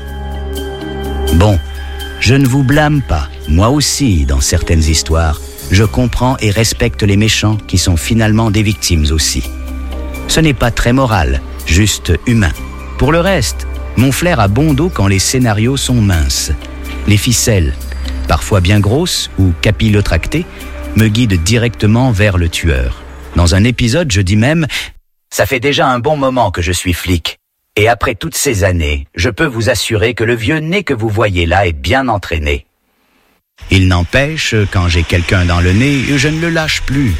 [1.35, 1.57] Bon,
[2.19, 3.29] je ne vous blâme pas.
[3.47, 8.63] Moi aussi, dans certaines histoires, je comprends et respecte les méchants qui sont finalement des
[8.63, 9.43] victimes aussi.
[10.27, 12.51] Ce n'est pas très moral, juste humain.
[12.97, 16.51] Pour le reste, mon flair a bon dos quand les scénarios sont minces.
[17.07, 17.73] Les ficelles,
[18.27, 20.45] parfois bien grosses ou capillotractées,
[20.95, 23.01] me guident directement vers le tueur.
[23.35, 24.63] Dans un épisode, je dis même⁇
[25.29, 27.36] Ça fait déjà un bon moment que je suis flic.
[27.79, 31.09] Et après toutes ces années, je peux vous assurer que le vieux nez que vous
[31.09, 32.65] voyez là est bien entraîné.
[33.69, 37.13] Il n'empêche, quand j'ai quelqu'un dans le nez, je ne le lâche plus.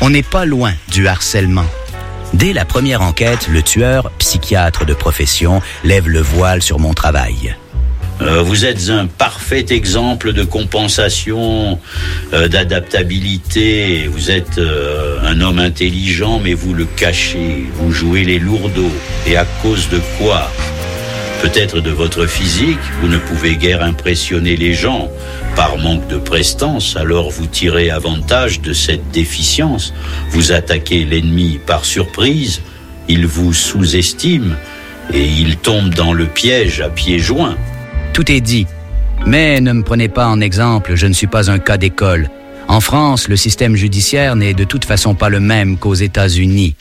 [0.00, 1.66] On n'est pas loin du harcèlement.
[2.32, 7.54] Dès la première enquête, le tueur, psychiatre de profession, lève le voile sur mon travail.
[8.20, 11.78] Euh, vous êtes un parfait exemple de compensation,
[12.32, 14.08] euh, d'adaptabilité.
[14.10, 17.66] Vous êtes euh, un homme intelligent, mais vous le cachez.
[17.74, 18.92] Vous jouez les lourdeaux.
[19.26, 20.50] Et à cause de quoi?
[21.42, 25.08] Peut-être de votre physique, vous ne pouvez guère impressionner les gens
[25.54, 29.94] par manque de prestance, alors vous tirez avantage de cette déficience.
[30.30, 32.60] Vous attaquez l'ennemi par surprise,
[33.08, 34.56] il vous sous-estime
[35.14, 37.56] et il tombe dans le piège à pieds joints.
[38.18, 38.66] Tout est dit.
[39.26, 42.28] Mais ne me prenez pas en exemple, je ne suis pas un cas d'école.
[42.66, 46.74] En France, le système judiciaire n'est de toute façon pas le même qu'aux États-Unis.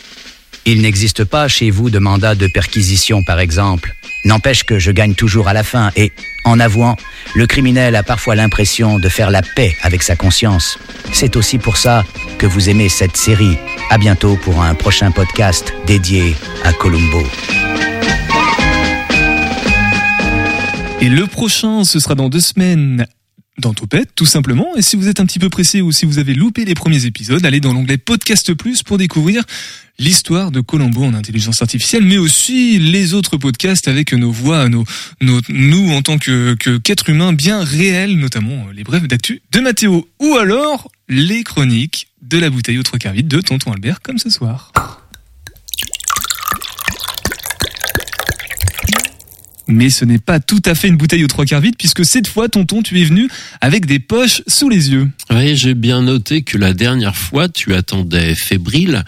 [0.65, 3.93] Il n'existe pas chez vous de mandat de perquisition, par exemple.
[4.25, 6.11] N'empêche que je gagne toujours à la fin et,
[6.43, 6.95] en avouant,
[7.35, 10.79] le criminel a parfois l'impression de faire la paix avec sa conscience.
[11.13, 12.03] C'est aussi pour ça
[12.39, 13.59] que vous aimez cette série.
[13.91, 17.21] À bientôt pour un prochain podcast dédié à Columbo.
[20.99, 23.05] Et le prochain, ce sera dans deux semaines
[23.59, 24.75] dans Topette, tout simplement.
[24.75, 27.05] Et si vous êtes un petit peu pressé ou si vous avez loupé les premiers
[27.05, 29.43] épisodes, allez dans l'onglet Podcast Plus pour découvrir
[29.99, 34.83] l'histoire de Colombo en intelligence artificielle, mais aussi les autres podcasts avec nos voix, nos,
[35.21, 40.07] nos nous en tant que qu'êtres humains bien réels, notamment les brèves d'actu de Mathéo,
[40.19, 44.29] ou alors les chroniques de la bouteille aux trois vide de Tonton Albert, comme ce
[44.29, 44.71] soir.
[49.67, 52.27] Mais ce n'est pas tout à fait une bouteille aux trois quarts vide, puisque cette
[52.27, 55.09] fois, tonton, tu es venu avec des poches sous les yeux.
[55.29, 59.03] Oui, j'ai bien noté que la dernière fois, tu attendais fébrile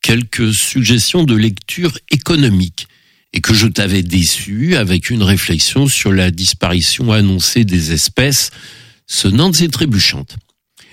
[0.00, 2.86] quelques suggestions de lecture économique
[3.32, 8.50] et que je t'avais déçu avec une réflexion sur la disparition annoncée des espèces
[9.06, 10.36] sonnantes et trébuchantes.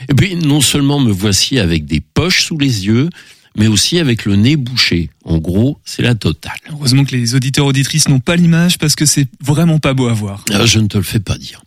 [0.09, 3.09] Et puis, non seulement me voici avec des poches sous les yeux,
[3.55, 5.09] mais aussi avec le nez bouché.
[5.23, 6.57] En gros, c'est la totale.
[6.69, 10.13] Heureusement que les auditeurs auditrices n'ont pas l'image parce que c'est vraiment pas beau à
[10.13, 10.43] voir.
[10.51, 11.61] Ah, je ne te le fais pas dire.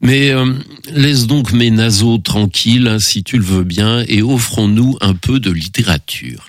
[0.00, 0.54] Mais euh,
[0.92, 5.50] laisse donc mes naseaux tranquilles, si tu le veux bien, et offrons-nous un peu de
[5.50, 6.48] littérature.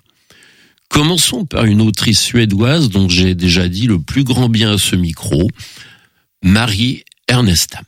[0.88, 4.96] Commençons par une autrice suédoise dont j'ai déjà dit le plus grand bien à ce
[4.96, 5.48] micro,
[6.44, 7.84] Marie Ernestam.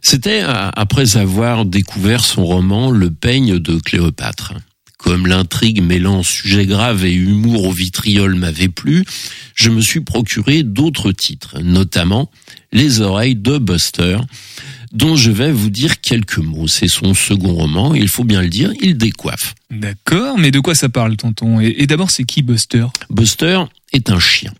[0.00, 4.54] C'était après avoir découvert son roman Le peigne de Cléopâtre.
[5.02, 9.04] Comme l'intrigue mêlant sujet grave et humour au vitriol m'avait plu,
[9.56, 12.30] je me suis procuré d'autres titres, notamment
[12.72, 14.18] Les oreilles de Buster,
[14.92, 16.68] dont je vais vous dire quelques mots.
[16.68, 19.54] C'est son second roman, il faut bien le dire, il décoiffe.
[19.70, 21.58] D'accord, mais de quoi ça parle, tonton?
[21.60, 22.86] Et, d'abord, c'est qui Buster?
[23.10, 24.54] Buster est un chien.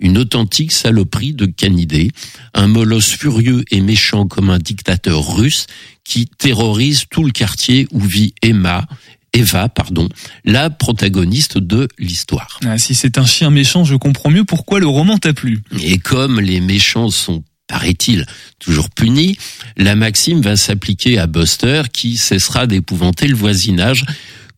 [0.00, 2.10] Une authentique saloperie de canidé,
[2.52, 5.66] un molosse furieux et méchant comme un dictateur russe
[6.04, 8.86] qui terrorise tout le quartier où vit Emma,
[9.34, 10.08] Eva, pardon,
[10.44, 12.60] la protagoniste de l'histoire.
[12.64, 15.62] Ah, si c'est un chien méchant, je comprends mieux pourquoi le roman t'a plu.
[15.82, 18.26] Et comme les méchants sont paraît-il,
[18.58, 19.36] toujours punis,
[19.76, 24.04] la maxime va s'appliquer à Buster qui cessera d'épouvanter le voisinage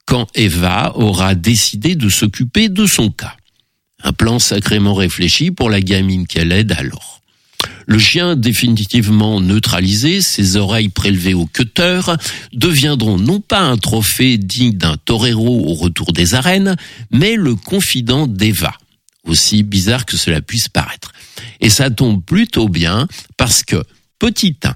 [0.06, 3.36] quand Eva aura décidé de s'occuper de son cas.
[4.02, 7.15] Un plan sacrément réfléchi pour la gamine qu'elle aide alors.
[7.86, 12.00] Le chien définitivement neutralisé, ses oreilles prélevées au cutter,
[12.52, 16.76] deviendront non pas un trophée digne d'un torero au retour des arènes,
[17.10, 18.74] mais le confident d'Eva,
[19.24, 21.12] aussi bizarre que cela puisse paraître.
[21.60, 23.82] Et ça tombe plutôt bien parce que,
[24.18, 24.74] petit 1,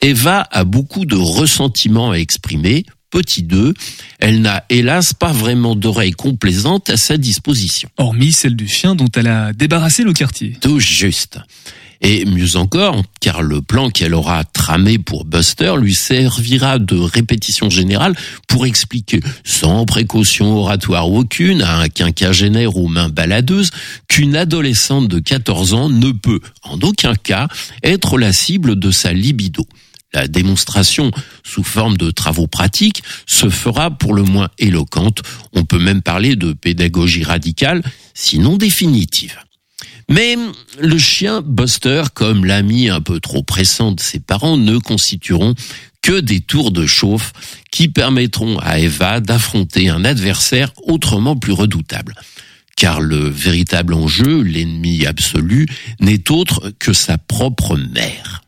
[0.00, 2.84] Eva a beaucoup de ressentiments à exprimer.
[3.10, 3.72] Petit 2,
[4.18, 7.88] elle n'a hélas pas vraiment d'oreilles complaisantes à sa disposition.
[7.96, 10.58] Hormis celle du chien dont elle a débarrassé le quartier.
[10.60, 11.38] Tout juste.
[12.00, 17.70] Et mieux encore, car le plan qu'elle aura tramé pour Buster lui servira de répétition
[17.70, 18.14] générale
[18.46, 23.70] pour expliquer, sans précaution oratoire aucune, à un quinquagénaire aux mains baladeuses,
[24.06, 27.48] qu'une adolescente de 14 ans ne peut, en aucun cas,
[27.82, 29.66] être la cible de sa libido.
[30.14, 31.10] La démonstration,
[31.44, 35.22] sous forme de travaux pratiques, se fera pour le moins éloquente.
[35.52, 37.82] On peut même parler de pédagogie radicale,
[38.14, 39.36] sinon définitive.
[40.08, 40.36] Mais
[40.80, 45.54] le chien Buster, comme l'ami un peu trop pressant de ses parents, ne constitueront
[46.02, 47.32] que des tours de chauffe
[47.70, 52.14] qui permettront à Eva d'affronter un adversaire autrement plus redoutable.
[52.76, 55.66] Car le véritable enjeu, l'ennemi absolu,
[56.00, 58.42] n'est autre que sa propre mère.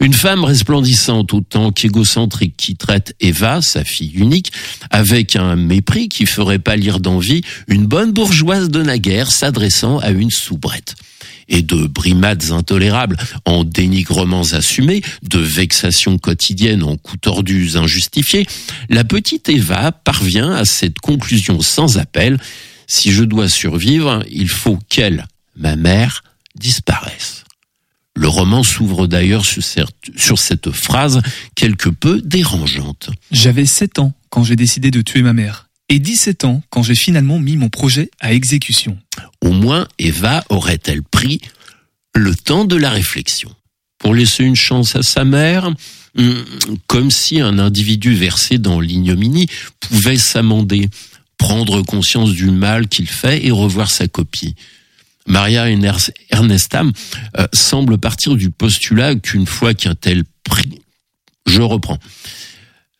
[0.00, 4.52] Une femme resplendissante autant qu'égocentrique qui traite Eva, sa fille unique,
[4.90, 10.30] avec un mépris qui ferait pâlir d'envie une bonne bourgeoise de naguère s'adressant à une
[10.30, 10.94] soubrette
[11.50, 18.46] et de brimades intolérables en dénigrements assumés, de vexations quotidiennes en coups tordus injustifiés,
[18.88, 22.38] la petite Eva parvient à cette conclusion sans appel.
[22.86, 26.22] Si je dois survivre, il faut qu'elle, ma mère,
[26.54, 27.44] disparaisse.
[28.16, 31.20] Le roman s'ouvre d'ailleurs sur cette phrase
[31.54, 33.10] quelque peu dérangeante.
[33.30, 36.94] J'avais 7 ans quand j'ai décidé de tuer ma mère et 17 ans quand j'ai
[36.94, 38.96] finalement mis mon projet à exécution.
[39.42, 41.40] Au moins, Eva aurait-elle pris
[42.14, 43.54] le temps de la réflexion
[43.98, 45.70] pour laisser une chance à sa mère,
[46.16, 46.32] hmm,
[46.86, 49.46] comme si un individu versé dans l'ignominie
[49.78, 50.88] pouvait s'amender,
[51.36, 54.54] prendre conscience du mal qu'il fait et revoir sa copie.
[55.30, 55.66] Maria
[56.30, 56.92] Ernestam
[57.38, 60.82] euh, semble partir du postulat qu'une fois qu'un tel prix,
[61.46, 61.98] je reprends.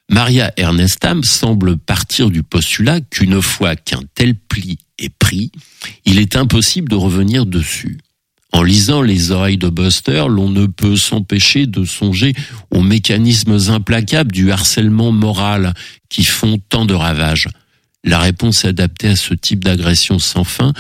[0.09, 5.51] Maria Ernestam semble partir du postulat qu'une fois qu'un tel pli est pris,
[6.05, 7.99] il est impossible de revenir dessus.
[8.53, 12.35] En lisant Les oreilles de Buster, l'on ne peut s'empêcher de songer
[12.71, 15.75] aux mécanismes implacables du harcèlement moral
[16.09, 17.49] qui font tant de ravages.
[18.05, 20.73] La réponse adaptée à ce type d'agression sans fin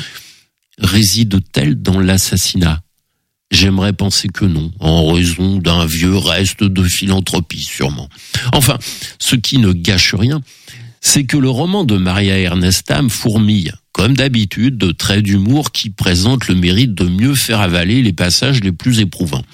[0.81, 2.83] réside-t-elle dans l'assassinat?
[3.51, 8.09] J'aimerais penser que non, en raison d'un vieux reste de philanthropie sûrement.
[8.53, 8.79] Enfin,
[9.19, 10.40] ce qui ne gâche rien,
[11.01, 16.47] c'est que le roman de Maria Ernestam fourmille, comme d'habitude, de traits d'humour qui présentent
[16.47, 19.45] le mérite de mieux faire avaler les passages les plus éprouvants.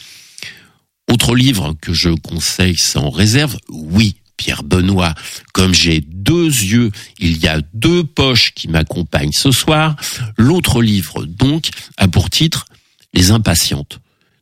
[1.10, 5.14] Autre livre que je conseille sans réserve, oui, Pierre Benoît,
[5.52, 9.96] comme j'ai deux yeux, il y a deux poches qui m'accompagnent ce soir.
[10.36, 12.66] L'autre livre, donc, a pour titre
[13.14, 14.00] Les Impatientes,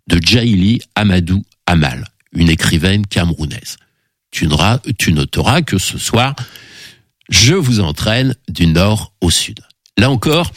[0.08, 3.76] de Jaili Amadou Amal, une écrivaine camerounaise.
[4.30, 4.48] Tu,
[4.98, 6.34] tu noteras que ce soir,
[7.28, 9.60] je vous entraîne du nord au sud.
[9.96, 10.50] Là encore,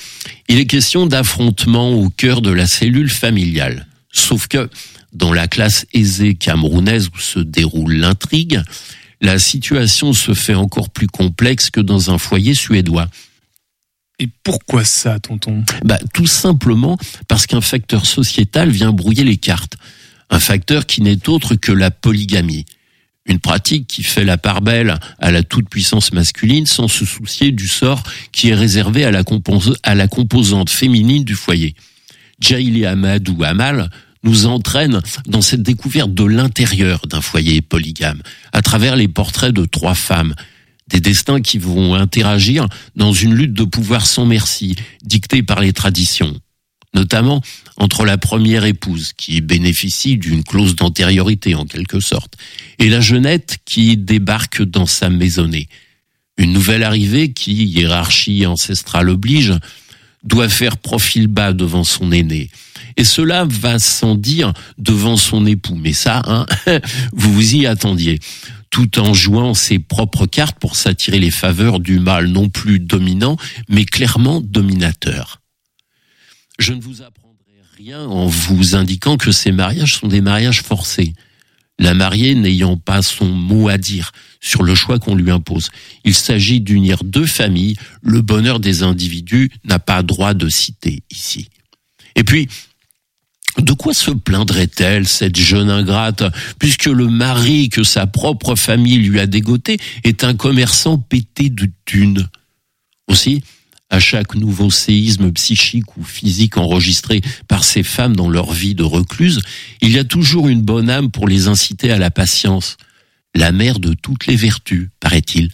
[0.47, 3.85] il est question d'affrontement au cœur de la cellule familiale.
[4.11, 4.69] Sauf que,
[5.13, 8.61] dans la classe aisée camerounaise où se déroule l'intrigue,
[9.21, 13.07] la situation se fait encore plus complexe que dans un foyer suédois.
[14.19, 15.63] Et pourquoi ça, tonton?
[15.83, 19.77] Bah, Tout simplement parce qu'un facteur sociétal vient brouiller les cartes.
[20.29, 22.65] Un facteur qui n'est autre que la polygamie.
[23.27, 27.67] Une pratique qui fait la part belle à la toute-puissance masculine sans se soucier du
[27.67, 28.01] sort
[28.31, 29.23] qui est réservé à la,
[29.83, 31.75] à la composante féminine du foyer.
[32.39, 33.89] Jaili Amadou Amal
[34.27, 39.63] nous entraîne dans cette découverte de l'intérieur d'un foyer polygame, à travers les portraits de
[39.63, 40.35] trois femmes,
[40.89, 45.71] des destins qui vont interagir dans une lutte de pouvoir sans merci, dictée par les
[45.71, 46.37] traditions,
[46.93, 47.41] notamment
[47.77, 52.35] entre la première épouse, qui bénéficie d'une clause d'antériorité en quelque sorte,
[52.79, 55.69] et la jeunette qui débarque dans sa maisonnée.
[56.37, 59.53] Une nouvelle arrivée qui, hiérarchie ancestrale oblige,
[60.23, 62.49] doit faire profil bas devant son aîné.
[62.97, 65.75] Et cela va sans dire devant son époux.
[65.75, 66.45] Mais ça, hein,
[67.13, 68.19] vous vous y attendiez.
[68.71, 73.37] Tout en jouant ses propres cartes pour s'attirer les faveurs du mâle non plus dominant,
[73.69, 75.41] mais clairement dominateur.
[76.59, 81.13] Je ne vous apprendrai rien en vous indiquant que ces mariages sont des mariages forcés.
[81.79, 85.69] La mariée n'ayant pas son mot à dire sur le choix qu'on lui impose.
[86.03, 87.75] Il s'agit d'unir deux familles.
[88.01, 91.49] Le bonheur des individus n'a pas droit de citer ici.
[92.15, 92.47] Et puis,
[93.61, 96.23] de quoi se plaindrait-elle, cette jeune ingrate,
[96.59, 101.69] puisque le mari que sa propre famille lui a dégoté est un commerçant pété de
[101.85, 102.29] thunes?
[103.07, 103.41] Aussi,
[103.89, 108.83] à chaque nouveau séisme psychique ou physique enregistré par ces femmes dans leur vie de
[108.83, 109.39] recluse,
[109.81, 112.77] il y a toujours une bonne âme pour les inciter à la patience,
[113.33, 115.51] la mère de toutes les vertus, paraît-il.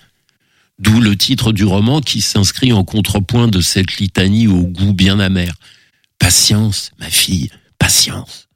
[0.79, 5.19] D'où le titre du roman qui s'inscrit en contrepoint de cette litanie au goût bien
[5.19, 5.53] amer.
[6.17, 7.51] Patience, ma fille,
[7.83, 8.47] patience.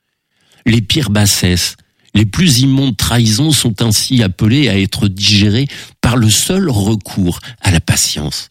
[0.66, 1.76] Les pires bassesses,
[2.14, 5.68] les plus immondes trahisons sont ainsi appelées à être digérées
[6.00, 8.48] par le seul recours à la patience.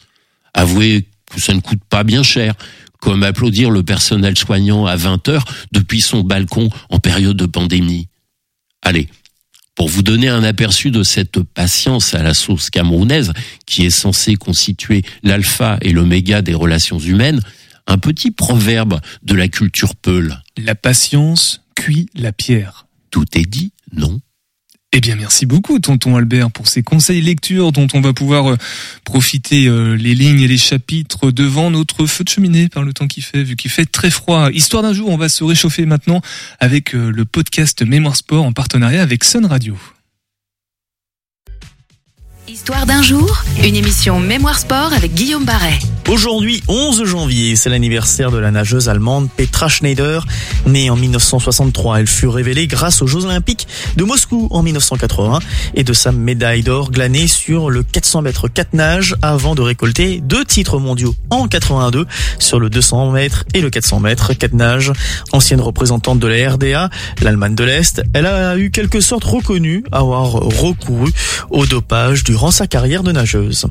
[0.52, 2.54] Avouez que ça ne coûte pas bien cher,
[3.00, 8.08] comme applaudir le personnel soignant à 20 heures depuis son balcon en période de pandémie.
[8.82, 9.08] Allez,
[9.76, 13.32] pour vous donner un aperçu de cette patience à la sauce camerounaise,
[13.64, 17.40] qui est censée constituer l'alpha et l'oméga des relations humaines,
[17.86, 20.42] un petit proverbe de la culture peule.
[20.56, 22.86] La patience cuit la pierre.
[23.10, 24.20] Tout est dit, non
[24.92, 28.56] eh bien, merci beaucoup, tonton Albert, pour ces conseils lecture dont on va pouvoir euh,
[29.04, 33.06] profiter euh, les lignes et les chapitres devant notre feu de cheminée par le temps
[33.06, 34.50] qui fait, vu qu'il fait très froid.
[34.52, 36.22] Histoire d'un jour, on va se réchauffer maintenant
[36.60, 39.76] avec euh, le podcast Mémoire Sport en partenariat avec Sun Radio.
[42.48, 45.80] Histoire d'un jour, une émission Mémoire Sport avec Guillaume Barret.
[46.08, 50.24] Aujourd'hui, 11 janvier, c'est l'anniversaire de la nageuse allemande Petra Schneider.
[50.64, 55.40] Née en 1963, elle fut révélée grâce aux Jeux Olympiques de Moscou en 1980
[55.74, 60.20] et de sa médaille d'or glanée sur le 400 mètres 4 nages avant de récolter
[60.22, 62.06] deux titres mondiaux en 82
[62.38, 64.92] sur le 200 mètres et le 400 mètres 4 nages.
[65.32, 66.88] Ancienne représentante de la RDA,
[67.20, 71.10] l'Allemagne de l'Est, elle a eu quelque sorte reconnu avoir recouru
[71.50, 73.64] au dopage durant sa carrière de nageuse.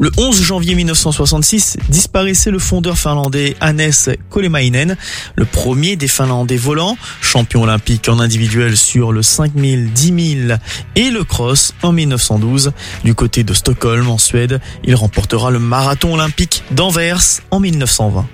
[0.00, 3.92] Le 11 janvier 1966, disparaissait le fondeur finlandais Hannes
[4.30, 4.96] Kolemainen,
[5.36, 10.58] le premier des Finlandais volants, champion olympique en individuel sur le 5000, 10 000
[10.96, 12.72] et le cross en 1912.
[13.04, 18.26] Du côté de Stockholm en Suède, il remportera le marathon olympique d'Anvers en 1920.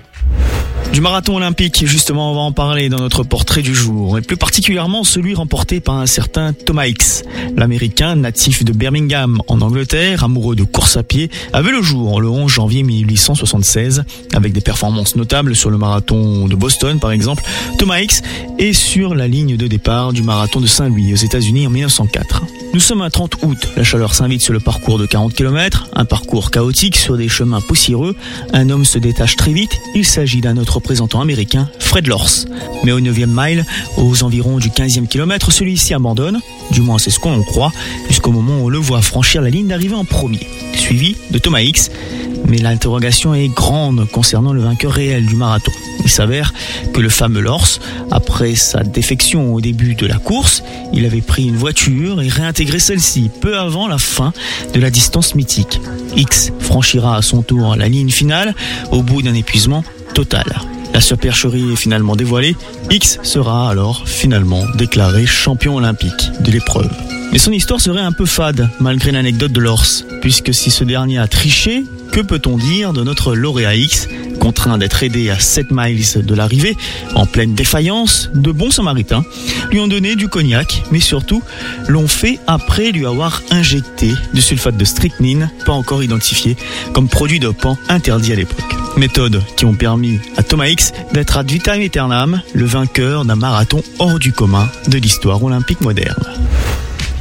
[0.93, 4.37] Du marathon olympique, justement, on va en parler dans notre portrait du jour, et plus
[4.37, 7.23] particulièrement celui remporté par un certain Thomas X.
[7.55, 12.29] L'Américain, natif de Birmingham, en Angleterre, amoureux de course à pied, avait le jour le
[12.29, 17.43] 11 janvier 1876, avec des performances notables sur le marathon de Boston, par exemple.
[17.77, 18.23] Thomas X
[18.57, 22.43] est sur la ligne de départ du marathon de Saint-Louis aux États-Unis en 1904.
[22.73, 26.05] Nous sommes à 30 août, la chaleur s'invite sur le parcours de 40 km, un
[26.05, 28.15] parcours chaotique sur des chemins poussiéreux.
[28.53, 32.45] Un homme se détache très vite, il s'agit d'un autre représentant américain, Fred Lors.
[32.83, 33.65] Mais au 9e mile,
[33.97, 36.39] aux environs du 15e kilomètre, celui-ci abandonne,
[36.71, 37.71] du moins c'est ce qu'on croit,
[38.07, 41.61] jusqu'au moment où on le voit franchir la ligne d'arrivée en premier, suivi de Thomas
[41.61, 41.89] X.
[42.47, 45.71] Mais l'interrogation est grande concernant le vainqueur réel du marathon.
[46.03, 46.53] Il s'avère
[46.93, 47.67] que le fameux Lors,
[48.11, 50.63] après sa défection au début de la course,
[50.93, 54.31] il avait pris une voiture et réintégré celle-ci peu avant la fin
[54.73, 55.81] de la distance mythique.
[56.15, 58.53] X franchira à son tour la ligne finale
[58.91, 59.83] au bout d'un épuisement
[60.93, 62.55] La supercherie est finalement dévoilée.
[62.89, 66.89] X sera alors finalement déclaré champion olympique de l'épreuve.
[67.31, 69.85] Mais son histoire serait un peu fade, malgré l'anecdote de Lors,
[70.21, 71.83] puisque si ce dernier a triché,
[72.17, 74.07] que peut-on dire de notre lauréat X
[74.39, 76.75] Contraint d'être aidé à 7 miles de l'arrivée,
[77.13, 79.23] en pleine défaillance, de bons samaritains
[79.69, 81.43] lui ont donné du cognac, mais surtout
[81.87, 86.57] l'ont fait après lui avoir injecté du sulfate de strychnine, pas encore identifié
[86.91, 88.75] comme produit dopant interdit à l'époque.
[88.97, 93.83] Méthodes qui ont permis à Thomas X d'être ad vitam aeternam le vainqueur d'un marathon
[93.99, 96.23] hors du commun de l'histoire olympique moderne.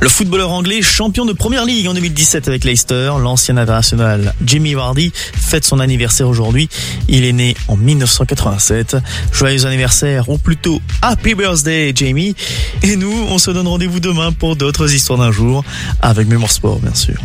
[0.00, 5.10] Le footballeur anglais champion de première ligue en 2017 avec Leicester, l'ancien international Jimmy Vardy
[5.14, 6.68] fête son anniversaire aujourd'hui.
[7.08, 8.98] Il est né en 1987.
[9.32, 12.36] Joyeux anniversaire ou plutôt Happy Birthday Jamie.
[12.82, 15.64] Et nous, on se donne rendez-vous demain pour d'autres histoires d'un jour
[16.02, 17.16] avec Mémoire Sport bien sûr.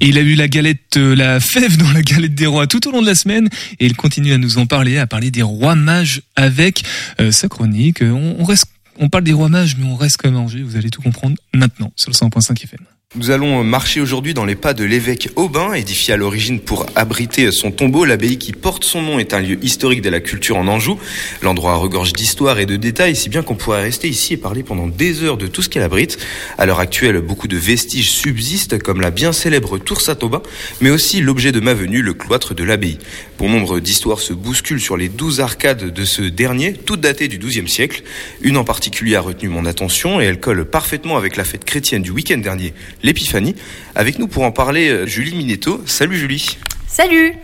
[0.00, 2.90] Il a eu la galette, euh, la fève dans la galette des rois tout au
[2.92, 3.48] long de la semaine
[3.78, 6.82] et il continue à nous en parler, à parler des rois mages avec
[7.20, 8.02] euh, sa chronique.
[8.02, 8.66] On, on reste
[8.98, 11.36] on parle des rois mages, mais on reste quand même en Vous allez tout comprendre
[11.52, 12.80] maintenant sur le 100.5 FM.
[13.16, 17.52] Nous allons marcher aujourd'hui dans les pas de l'évêque Aubin, édifié à l'origine pour abriter
[17.52, 18.04] son tombeau.
[18.04, 20.98] L'abbaye qui porte son nom est un lieu historique de la culture en Anjou.
[21.40, 24.88] L'endroit regorge d'histoire et de détails, si bien qu'on pourrait rester ici et parler pendant
[24.88, 26.18] des heures de tout ce qu'elle abrite.
[26.58, 30.42] À l'heure actuelle, beaucoup de vestiges subsistent, comme la bien célèbre tour Saint-Aubin,
[30.80, 32.98] mais aussi l'objet de ma venue, le cloître de l'abbaye.
[33.38, 37.38] Bon nombre d'histoires se bousculent sur les douze arcades de ce dernier, toutes datées du
[37.38, 38.02] XIIe siècle.
[38.40, 42.02] Une en particulier a retenu mon attention et elle colle parfaitement avec la fête chrétienne
[42.02, 42.74] du week-end dernier
[43.04, 43.54] l'Épiphanie.
[43.94, 45.82] Avec nous pour en parler, euh, Julie Minetto.
[45.86, 46.58] Salut Julie.
[46.88, 47.34] Salut.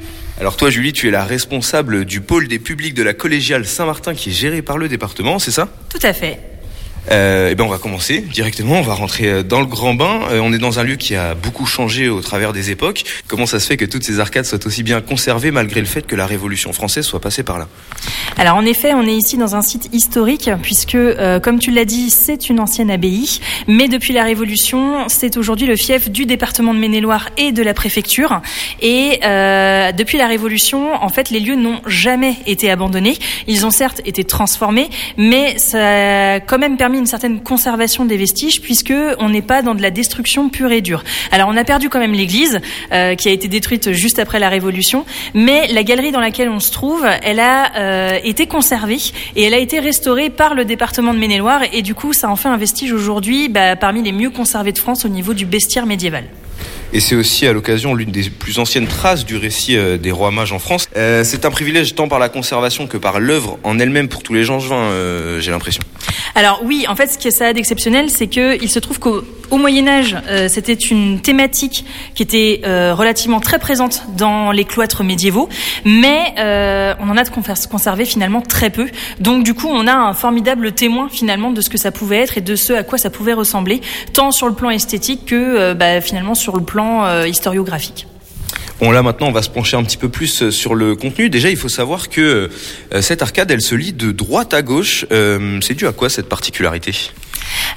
[0.41, 4.15] Alors toi Julie, tu es la responsable du pôle des publics de la collégiale Saint-Martin
[4.15, 5.69] qui est gérée par le département, c'est ça?
[5.91, 6.41] Tout à fait.
[7.11, 10.21] Euh, eh ben on va commencer directement, on va rentrer euh, dans le grand bain.
[10.31, 13.05] Euh, on est dans un lieu qui a beaucoup changé au travers des époques.
[13.27, 16.03] Comment ça se fait que toutes ces arcades soient aussi bien conservées malgré le fait
[16.03, 17.69] que la Révolution française soit passée par là?
[18.37, 21.85] Alors en effet, on est ici dans un site historique puisque, euh, comme tu l'as
[21.85, 23.41] dit, c'est une ancienne abbaye.
[23.67, 27.75] Mais depuis la Révolution, c'est aujourd'hui le fief du département de Maine-et-Loire et de la
[27.75, 28.41] préfecture.
[28.83, 33.17] Et depuis la Révolution, en fait, les lieux n'ont jamais été abandonnés.
[33.47, 38.17] Ils ont certes été transformés, mais ça a quand même permis une certaine conservation des
[38.17, 41.05] vestiges puisque on n'est pas dans de la destruction pure et dure.
[41.33, 42.61] Alors on a perdu quand même l'église
[42.93, 46.61] euh, qui a été détruite juste après la Révolution, mais la galerie dans laquelle on
[46.61, 48.99] se trouve, elle a euh, été conservée
[49.37, 52.37] et elle a été restaurée par le département de Maine-et-Loire et du coup ça en
[52.37, 55.87] fait un vestige aujourd'hui bah, parmi les mieux conservés de France au niveau du bestiaire
[55.87, 56.25] médiéval.
[56.93, 60.31] Et c'est aussi à l'occasion l'une des plus anciennes traces du récit euh, des rois
[60.31, 60.89] mages en France.
[60.97, 64.35] Euh, c'est un privilège tant par la conservation que par l'œuvre en elle-même pour tous
[64.35, 65.83] les gens euh, j'ai l'impression.
[66.35, 69.23] Alors oui, en fait, ce qui ça a d'exceptionnel, c'est que il se trouve qu'au
[69.51, 71.85] au Moyen Âge, euh, c'était une thématique
[72.15, 75.49] qui était relativement très présente dans les cloîtres médiévaux,
[75.85, 77.31] mais on en a de
[77.69, 78.87] conservé finalement très peu.
[79.19, 82.39] Donc du coup, on a un formidable témoin finalement de ce que ça pouvait être
[82.39, 83.81] et de ce à quoi ça pouvait ressembler,
[84.13, 86.80] tant sur le plan esthétique que bah, finalement sur le plan
[87.27, 88.07] historiographique.
[88.81, 91.29] Bon là maintenant on va se pencher un petit peu plus euh, sur le contenu.
[91.29, 92.49] Déjà il faut savoir que
[92.95, 95.05] euh, cette arcade elle se lit de droite à gauche.
[95.13, 96.95] Euh, c'est dû à quoi cette particularité?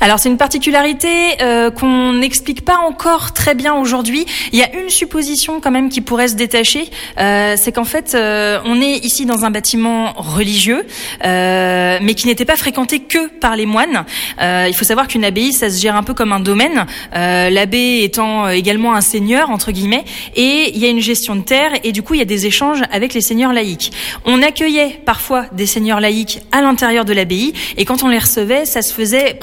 [0.03, 4.25] Alors c'est une particularité euh, qu'on n'explique pas encore très bien aujourd'hui.
[4.51, 6.89] Il y a une supposition quand même qui pourrait se détacher,
[7.19, 10.85] euh, c'est qu'en fait euh, on est ici dans un bâtiment religieux,
[11.23, 14.05] euh, mais qui n'était pas fréquenté que par les moines.
[14.41, 16.85] Euh, il faut savoir qu'une abbaye ça se gère un peu comme un domaine,
[17.15, 20.03] euh, l'abbé étant également un seigneur entre guillemets,
[20.35, 22.45] et il y a une gestion de terre et du coup il y a des
[22.45, 23.91] échanges avec les seigneurs laïcs.
[24.25, 28.65] On accueillait parfois des seigneurs laïcs à l'intérieur de l'abbaye et quand on les recevait,
[28.65, 29.33] ça se faisait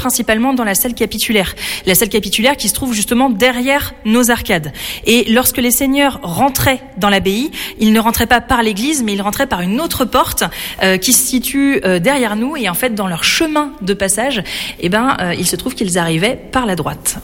[0.54, 1.54] dans la salle capitulaire.
[1.86, 4.72] La salle capitulaire qui se trouve justement derrière nos arcades.
[5.04, 9.22] Et lorsque les seigneurs rentraient dans l'abbaye, ils ne rentraient pas par l'église, mais ils
[9.22, 10.44] rentraient par une autre porte
[10.82, 12.56] euh, qui se situe euh, derrière nous.
[12.56, 14.42] Et en fait, dans leur chemin de passage,
[14.80, 17.18] eh ben, euh, il se trouve qu'ils arrivaient par la droite.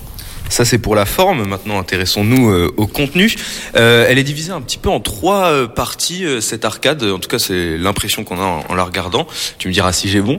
[0.48, 1.46] Ça c'est pour la forme.
[1.46, 3.34] Maintenant intéressons-nous euh, au contenu.
[3.76, 7.02] Euh, elle est divisée un petit peu en trois euh, parties cette arcade.
[7.02, 9.26] En tout cas c'est l'impression qu'on a en, la regardant.
[9.58, 10.38] Tu me diras si j'ai bon.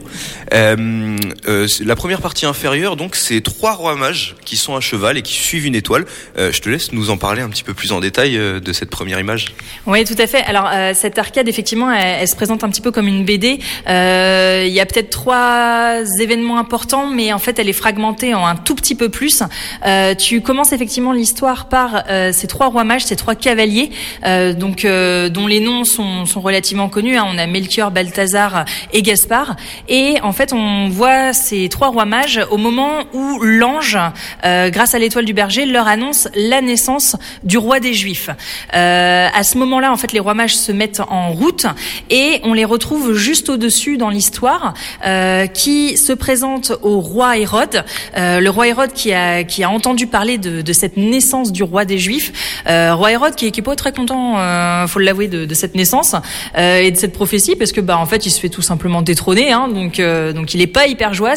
[0.52, 5.34] la première partie inférieure donc c'est trois rois mages qui sont à cheval et qui
[5.34, 6.06] suivent une étoile.
[6.38, 9.20] je te laisse nous en parler un petit peu plus en détail de cette première
[9.20, 9.54] image.
[9.86, 10.44] Oui tout à fait.
[10.44, 13.60] Alors cette arcade effectivement elle, se présente un petit peu comme une BD.
[13.88, 18.56] Il y a peut-être trois événements importants mais en fait elle est fragmentée en un
[18.56, 19.44] tout petit peu plus.
[20.18, 23.92] Tu commences effectivement l'histoire par euh, ces trois rois mages, ces trois cavaliers,
[24.26, 27.18] euh, donc dont les noms sont, sont relativement connus.
[27.18, 27.26] Hein.
[27.28, 29.56] On a Melchior, Balthazar et Gaspard.
[29.88, 33.98] Et en fait, on voit ces trois rois mages au moment où l'ange,
[34.44, 38.30] grâce à l'étoile du berger, leur annonce la naissance du roi des Juifs.
[38.72, 41.66] à ce moment-là, en fait, les rois mages se mettent en route
[42.10, 44.74] et on les retrouve juste au-dessus dans l'histoire,
[45.54, 47.84] qui se présente au roi Hérode.
[48.16, 51.64] le roi Hérode qui a qui a entendu entendu parler de, de, cette naissance du
[51.64, 52.34] roi des Juifs,
[52.68, 55.76] euh, roi Hérode qui, qui est pas très content, euh, faut l'avouer, de, de, cette
[55.76, 56.14] naissance
[56.58, 59.02] euh, et de cette prophétie, parce que bah en fait il se fait tout simplement
[59.02, 61.28] détrôner, hein, donc euh, donc il est pas hyper joyeux.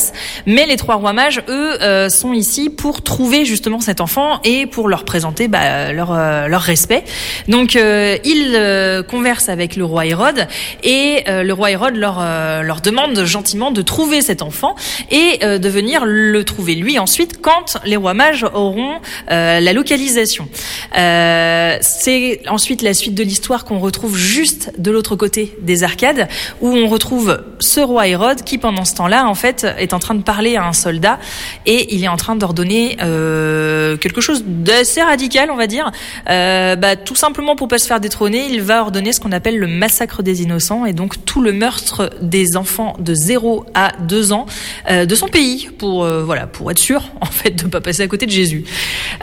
[0.47, 4.67] Mais les trois rois mages, eux, euh, sont ici pour trouver justement cet enfant et
[4.67, 6.13] pour leur présenter bah, leur
[6.49, 7.05] leur respect.
[7.47, 10.47] Donc ils conversent avec le roi Hérode
[10.83, 12.21] et le roi Hérode leur
[12.63, 14.75] leur demande gentiment de trouver cet enfant
[15.11, 20.49] et de venir le trouver lui ensuite quand les rois mages auront euh, la localisation.
[20.97, 26.29] Euh, c'est ensuite la suite de l'histoire qu'on retrouve juste de l'autre côté des arcades,
[26.61, 30.15] où on retrouve ce roi Hérode qui, pendant ce temps-là, en fait, est en train
[30.15, 31.19] de parler à un soldat
[31.67, 35.91] et il est en train d'ordonner euh, quelque chose d'assez radical, on va dire.
[36.27, 39.67] Bah, tout simplement pour pas se faire détrôner, il va ordonner ce qu'on appelle le
[39.67, 44.47] massacre des innocents et donc tout le meurtre des enfants de 0 à 2 ans
[44.91, 48.27] de son pays pour voilà pour être sûr en fait de pas passer à côté
[48.31, 48.65] Jésus.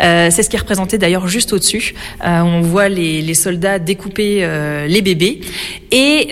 [0.01, 1.95] Euh, c'est ce qui est représenté d'ailleurs juste au-dessus.
[2.23, 5.41] Euh, on voit les, soldats découper euh, les bébés.
[5.91, 6.29] Et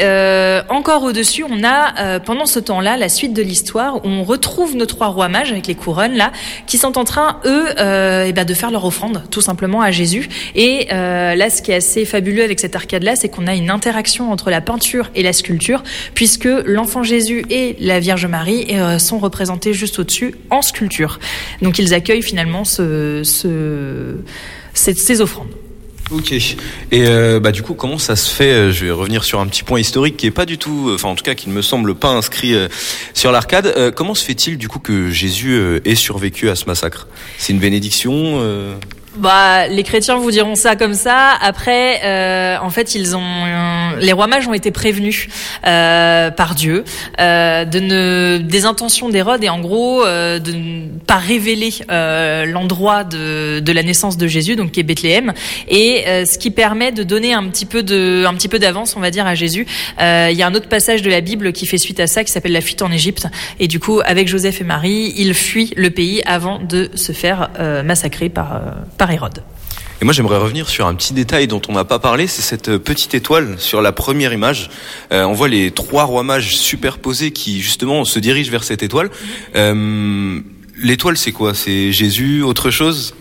[0.69, 4.86] encore au-dessus, on a pendant ce temps-là la suite de l'histoire où on retrouve nos
[4.86, 6.32] trois rois mages avec les couronnes là,
[6.67, 10.28] qui sont en train eux eh ben, de faire leur offrande tout simplement à Jésus.
[10.55, 14.32] Et là, ce qui est assez fabuleux avec cette arcade-là, c'est qu'on a une interaction
[14.32, 18.67] entre la peinture et la sculpture, puisque l'enfant Jésus et la Vierge Marie
[18.99, 21.19] sont représentés juste au-dessus en sculpture.
[21.61, 24.16] Donc ils accueillent finalement ce, ce,
[24.74, 25.49] ces, offrandes.
[26.11, 26.32] Ok.
[26.34, 26.55] Et
[26.93, 29.63] euh, bah du coup, comment ça se fait euh, Je vais revenir sur un petit
[29.63, 31.95] point historique qui est pas du tout, enfin en tout cas qui ne me semble
[31.95, 32.68] pas inscrit euh,
[33.13, 33.74] sur l'arcade.
[33.76, 37.07] Euh, comment se fait-il du coup que Jésus euh, ait survécu à ce massacre?
[37.39, 38.39] C'est une bénédiction
[39.18, 41.32] bah, les chrétiens vous diront ça comme ça.
[41.41, 45.28] Après, euh, en fait, ils ont, euh, les rois mages ont été prévenus
[45.66, 46.84] euh, par Dieu
[47.20, 51.74] euh, de ne, des intentions d'Hérode et en gros euh, de ne pas révéler
[52.47, 55.34] l'endroit de, de la naissance de Jésus, donc qui est Bethléem,
[55.68, 58.99] et ce qui permet de donner un petit peu de, un petit peu d'avance, on
[58.99, 59.66] va dire, à Jésus.
[59.99, 62.32] Il y a un autre passage de la Bible qui fait suite à ça, qui
[62.32, 63.28] s'appelle la fuite en Égypte,
[63.59, 67.49] et du coup, avec Joseph et Marie, ils fuient le pays avant de se faire
[67.84, 68.61] massacrer par,
[68.97, 69.05] par
[70.01, 72.78] Et moi j'aimerais revenir sur un petit détail dont on n'a pas parlé, c'est cette
[72.78, 74.70] petite étoile sur la première image.
[75.14, 79.10] Euh, on voit les trois rois mages superposés qui justement se dirigent vers cette étoile.
[79.56, 80.41] Euh,
[80.78, 81.53] l'étoile c'est quoi?
[81.53, 83.16] C'est Jésus, autre chose?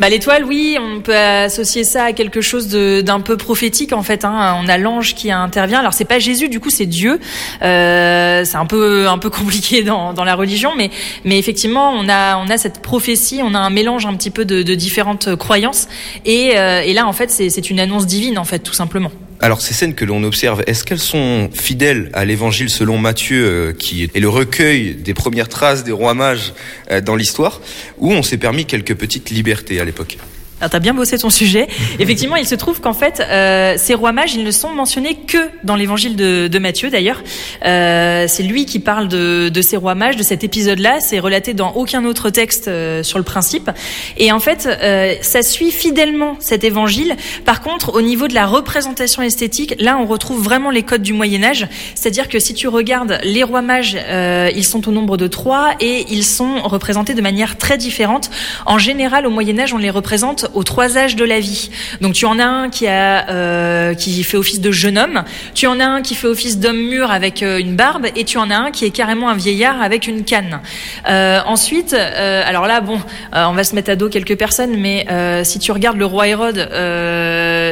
[0.00, 4.24] Bah, l'étoile, oui, on peut associer ça à quelque chose d'un peu prophétique en fait.
[4.24, 4.56] Hein.
[4.62, 5.80] On a l'ange qui intervient.
[5.80, 7.18] Alors c'est pas Jésus, du coup c'est Dieu.
[7.62, 10.90] Euh, c'est un peu un peu compliqué dans, dans la religion, mais
[11.24, 14.44] mais effectivement on a on a cette prophétie, on a un mélange un petit peu
[14.44, 15.88] de, de différentes croyances
[16.24, 19.10] et, euh, et là en fait c'est une annonce divine en fait tout simplement.
[19.40, 23.72] Alors ces scènes que l'on observe, est-ce qu'elles sont fidèles à l'évangile selon Matthieu, euh,
[23.72, 26.54] qui est le recueil des premières traces des rois mages
[26.90, 27.60] euh, dans l'histoire,
[27.98, 30.18] ou on s'est permis quelques petites libertés à l'époque?
[30.60, 31.68] Ah, T'as bien bossé ton sujet.
[31.98, 35.38] Effectivement, il se trouve qu'en fait, euh, ces rois mages, ils ne sont mentionnés que
[35.64, 37.22] dans l'évangile de, de, Matthieu, d'ailleurs.
[37.64, 41.00] Euh, c'est lui qui parle de, de, ces rois mages, de cet épisode-là.
[41.00, 43.70] C'est relaté dans aucun autre texte euh, sur le principe.
[44.16, 47.16] Et en fait, euh, ça suit fidèlement cet évangile.
[47.44, 51.12] Par contre, au niveau de la représentation esthétique, là, on retrouve vraiment les codes du
[51.12, 51.66] Moyen Âge.
[51.94, 55.74] C'est-à-dire que si tu regardes les rois mages, euh, ils sont au nombre de trois
[55.80, 58.30] et ils sont représentés de manière très différente.
[58.66, 61.70] En général, au Moyen Âge, on les représente aux trois âges de la vie.
[62.00, 65.24] Donc tu en as un qui a euh, qui fait office de jeune homme,
[65.54, 68.38] tu en as un qui fait office d'homme mûr avec euh, une barbe, et tu
[68.38, 70.60] en as un qui est carrément un vieillard avec une canne.
[71.08, 73.00] Euh, ensuite, euh, alors là, bon,
[73.34, 76.06] euh, on va se mettre à dos quelques personnes, mais euh, si tu regardes le
[76.06, 76.68] roi Hérode,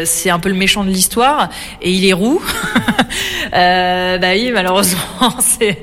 [0.06, 1.48] c'est un peu le méchant de l'histoire,
[1.82, 2.42] et il est roux.
[3.52, 5.00] bah oui, malheureusement,
[5.40, 5.80] c'est.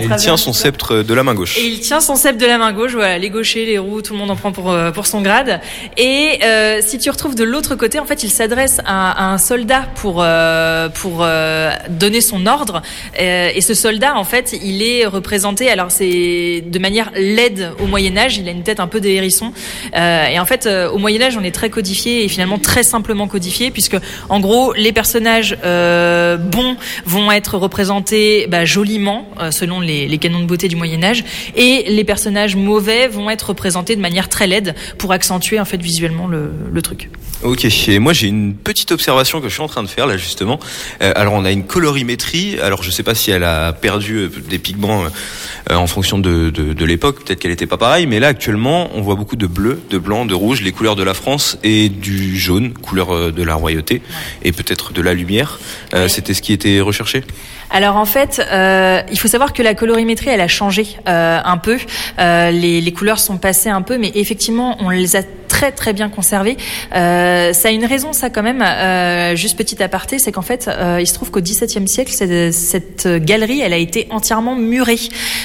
[0.00, 1.58] Il tient son sceptre de la main gauche.
[1.58, 2.92] Et il tient son sceptre de la main gauche.
[2.92, 5.60] Voilà, les gauchers, les roux, tout le monde en prend pour pour son grade.
[5.96, 9.86] Et euh, si tu retrouves de l'autre côté, en fait, il s'adresse à, un soldat
[9.96, 12.82] pour euh, pour euh, donner son ordre.
[13.18, 15.70] Et ce soldat, en fait, il est représenté.
[15.70, 18.38] Alors c'est de manière laide au Moyen Âge.
[18.38, 19.52] Il a une tête un peu de hérisson.
[19.94, 23.28] Euh, et en fait, au Moyen Âge, on est très codifié et finalement très simplement
[23.28, 23.96] codifié, puisque
[24.28, 30.46] en gros, les personnages bons vont être représentés bah, joliment selon les, les canons de
[30.46, 31.24] beauté du Moyen Âge,
[31.56, 35.80] et les personnages mauvais vont être représentés de manière très laide pour accentuer en fait
[35.80, 37.10] visuellement le, le truc.
[37.42, 40.16] Ok, et moi j'ai une petite observation que je suis en train de faire là
[40.16, 40.60] justement.
[41.02, 42.58] Euh, alors on a une colorimétrie.
[42.60, 45.04] Alors je sais pas si elle a perdu euh, des pigments
[45.70, 47.24] euh, en fonction de, de, de l'époque.
[47.24, 48.06] Peut-être qu'elle n'était pas pareille.
[48.06, 51.02] Mais là actuellement, on voit beaucoup de bleu, de blanc, de rouge, les couleurs de
[51.02, 54.02] la France et du jaune, couleur euh, de la royauté
[54.42, 55.58] et peut-être de la lumière.
[55.94, 57.24] Euh, C'était ce qui était recherché?
[57.70, 61.58] Alors en fait, euh, il faut savoir que la colorimétrie, elle a changé euh, un
[61.58, 61.78] peu.
[62.18, 65.92] Euh, les, les couleurs sont passées un peu, mais effectivement, on les a très très
[65.92, 66.56] bien conservées.
[66.94, 68.62] Euh, ça a une raison, ça quand même.
[68.62, 72.52] Euh, juste petit aparté, c'est qu'en fait, euh, il se trouve qu'au XVIIe siècle, cette,
[72.52, 74.98] cette galerie, elle a été entièrement murée,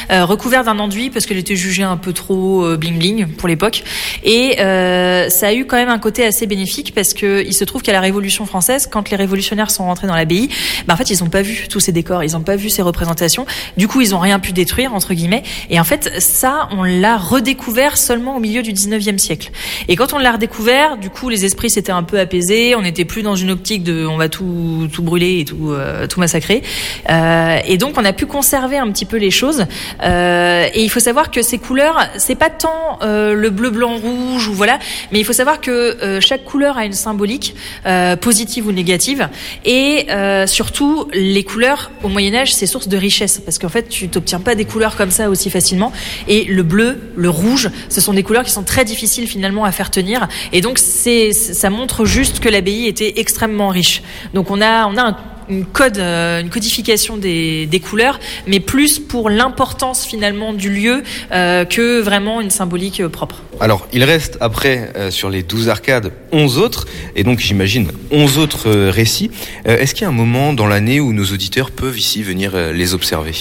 [0.09, 3.83] recouverte d'un enduit parce qu'elle était jugée un peu trop bling bling pour l'époque.
[4.23, 7.81] Et ça a eu quand même un côté assez bénéfique parce que il se trouve
[7.81, 10.49] qu'à la Révolution française, quand les révolutionnaires sont rentrés dans l'abbaye,
[10.87, 12.81] ben en fait, ils n'ont pas vu tous ces décors, ils n'ont pas vu ces
[12.81, 13.45] représentations.
[13.77, 15.43] Du coup, ils n'ont rien pu détruire entre guillemets.
[15.69, 19.51] Et en fait, ça, on l'a redécouvert seulement au milieu du 19e siècle.
[19.87, 22.75] Et quand on l'a redécouvert, du coup, les esprits s'étaient un peu apaisés.
[22.75, 26.07] On n'était plus dans une optique de on va tout tout brûler et tout euh,
[26.07, 26.63] tout massacrer.
[27.09, 29.65] Euh, et donc, on a pu conserver un petit peu les choses.
[30.03, 33.97] Euh, et il faut savoir que ces couleurs, c'est pas tant euh, le bleu, blanc,
[33.97, 34.79] rouge ou voilà,
[35.11, 37.55] mais il faut savoir que euh, chaque couleur a une symbolique
[37.85, 39.27] euh, positive ou négative.
[39.65, 40.07] Et
[40.45, 44.39] surtout, les couleurs au Moyen Âge, c'est source de richesse parce qu'en fait, tu t'obtiens
[44.39, 45.91] pas des couleurs comme ça aussi facilement.
[46.27, 49.71] Et le bleu, le rouge, ce sont des couleurs qui sont très difficiles finalement à
[49.71, 50.27] faire tenir.
[50.53, 54.01] Et donc, c'est ça montre juste que l'abbaye était extrêmement riche.
[54.33, 55.17] Donc, on a on a un
[55.49, 61.03] une code, euh, une codification des, des couleurs, mais plus pour l'importance finalement du lieu
[61.31, 63.41] euh, que vraiment une symbolique euh, propre.
[63.59, 66.85] Alors, il reste après euh, sur les 12 arcades 11 autres,
[67.15, 69.31] et donc j'imagine 11 autres euh, récits.
[69.65, 72.93] Est-ce qu'il y a un moment dans l'année où nos auditeurs peuvent ici venir les
[72.93, 73.33] observer?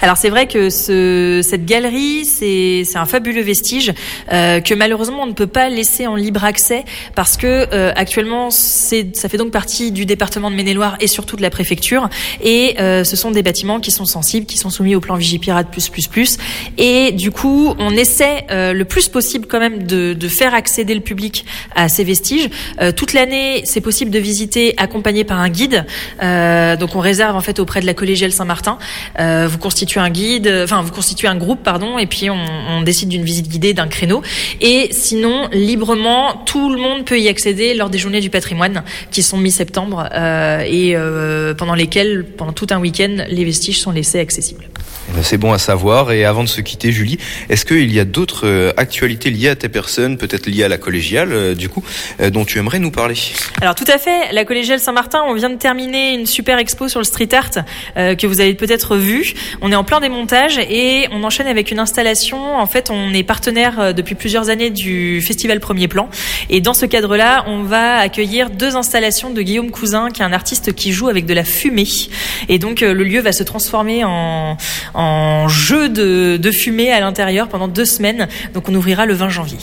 [0.00, 3.92] Alors c'est vrai que ce, cette galerie, c'est un fabuleux vestige
[4.28, 6.84] que malheureusement on ne peut pas laisser en libre accès
[7.14, 11.50] parce que actuellement ça fait donc partie du département de Maine-et-Loire et surtout de la
[11.50, 12.08] préfecture
[12.42, 15.68] et euh, ce sont des bâtiments qui sont sensibles, qui sont soumis au plan Vigipirate
[16.78, 21.00] et du coup on essaie euh, le plus possible quand même de, faire accéder le
[21.00, 22.48] public à ces vestiges.
[22.80, 25.84] Euh, toute l'année c'est possible de visiter accompagné par un guide.
[26.20, 28.78] Donc on réserve en fait auprès de la collégiale Saint-Martin.
[29.18, 33.08] Vous constituez un guide, enfin vous constituez un groupe pardon, et puis on, on décide
[33.08, 34.22] d'une visite guidée d'un créneau.
[34.60, 39.22] Et sinon librement, tout le monde peut y accéder lors des journées du patrimoine qui
[39.22, 40.08] sont mi-septembre
[40.66, 40.94] et
[41.56, 44.68] pendant lesquelles pendant tout un week-end les vestiges sont laissés accessibles.
[45.08, 46.12] Eh ben, C'est bon à savoir.
[46.12, 49.56] Et avant de se quitter, Julie, est-ce qu'il y a d'autres euh, actualités liées à
[49.56, 51.82] tes personnes, peut-être liées à la collégiale, euh, du coup,
[52.20, 53.16] euh, dont tu aimerais nous parler?
[53.60, 57.00] Alors tout à fait, la collégiale Saint-Martin, on vient de terminer une super expo sur
[57.00, 57.50] le street art
[57.96, 59.34] que vous avez peut-être vu.
[59.60, 62.56] On est en plein démontage et on enchaîne avec une installation.
[62.56, 66.08] En fait, on est partenaire depuis plusieurs années du festival Premier Plan
[66.48, 70.32] et dans ce cadre-là, on va accueillir deux installations de Guillaume Cousin, qui est un
[70.32, 71.88] artiste qui joue avec de la fumée.
[72.48, 74.56] Et donc le lieu va se transformer en,
[74.94, 78.28] en jeu de, de fumée à l'intérieur pendant deux semaines.
[78.54, 79.58] Donc on ouvrira le 20 janvier.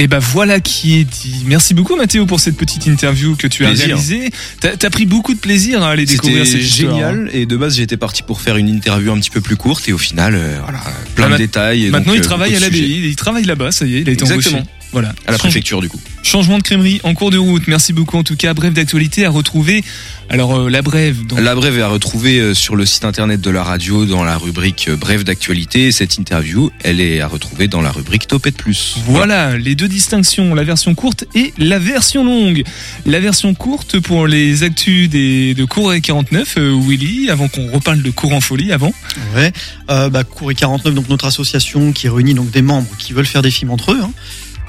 [0.00, 1.42] Et ben voilà qui est dit.
[1.46, 3.86] Merci beaucoup Mathéo pour cette petite interview que tu as Plaisir.
[3.86, 4.30] réalisée.
[4.60, 6.98] T'as as pris beaucoup de plaisir à aller découvrir C'était cette histoire, hein.
[7.14, 7.30] génial.
[7.32, 9.88] Et de base, j'étais parti pour faire une interview un petit peu plus courte.
[9.88, 10.78] Et au final, euh, voilà,
[11.16, 11.86] plein de ma- détails.
[11.86, 14.08] et Maintenant donc, il euh, travaille à l'abbaye, il travaille là-bas, ça y est, il
[14.08, 14.58] a été Exactement.
[14.58, 14.70] embauché.
[14.92, 15.10] Voilà.
[15.26, 16.00] À la Change- préfecture, du coup.
[16.22, 17.68] Changement de crèmerie en cours de route.
[17.68, 18.52] Merci beaucoup en tout cas.
[18.52, 19.82] Bref d'actualité à retrouver.
[20.28, 21.24] Alors euh, la brève.
[21.26, 21.38] Dans...
[21.38, 24.36] La brève est à retrouver euh, sur le site internet de la radio dans la
[24.36, 25.90] rubrique euh, brève d'actualité.
[25.92, 28.96] Cette interview, elle est à retrouver dans la rubrique Topette Plus.
[29.06, 32.62] Voilà les deux distinctions, la version courte et la version longue.
[33.06, 37.70] La version courte pour les actus des, de Cours et 49, euh, Willy, avant qu'on
[37.70, 38.92] reparle de Cours en folie avant.
[39.34, 39.52] Ouais,
[39.90, 43.24] euh, bah, Cour et 49, donc notre association qui réunit donc des membres qui veulent
[43.26, 44.00] faire des films entre eux.
[44.02, 44.10] hein.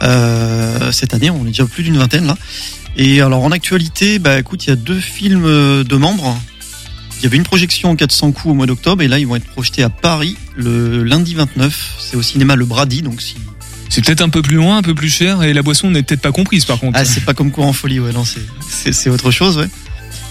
[0.01, 2.37] Euh, cette année, on est déjà plus d'une vingtaine là.
[2.97, 6.37] Et alors en actualité, bah écoute, il y a deux films euh, de membres.
[7.19, 9.35] Il y avait une projection en 400 coups au mois d'octobre et là ils vont
[9.35, 11.95] être projetés à Paris le lundi 29.
[11.99, 13.35] C'est au cinéma Le Brady, donc si.
[13.89, 16.21] C'est peut-être un peu plus loin, un peu plus cher et la boisson n'est peut-être
[16.21, 16.97] pas comprise par contre.
[16.97, 19.67] Ah, c'est pas comme cours en folie, ouais, non, c'est- autre chose, ouais.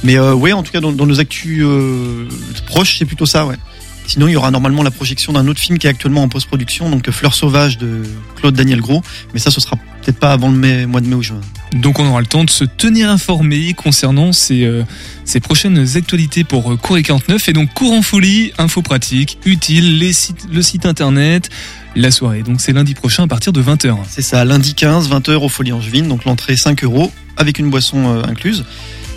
[0.05, 2.29] Mais euh, ouais, en tout cas, dans, dans nos actus euh,
[2.66, 3.57] proches, c'est plutôt ça, ouais.
[4.09, 6.89] Sinon, il y aura normalement la projection d'un autre film qui est actuellement en post-production,
[6.89, 8.03] donc Fleur sauvage de
[8.37, 9.03] Claude Daniel Gros.
[9.35, 11.41] Mais ça, ce sera peut-être pas avant le mai- mois de mai ou juin.
[11.75, 14.83] Donc on aura le temps de se tenir informé concernant ces, euh,
[15.27, 19.39] ces prochaines actualités pour euh, Cours et 49 et donc Cours en folie, info pratique,
[19.45, 21.51] utile, les sites, le site internet,
[21.95, 22.43] la soirée.
[22.43, 23.95] Donc c'est lundi prochain à partir de 20h.
[24.09, 28.09] C'est ça, lundi 15, 20h au Folie Angevine, donc l'entrée 5 euros avec une boisson
[28.09, 28.65] euh, incluse.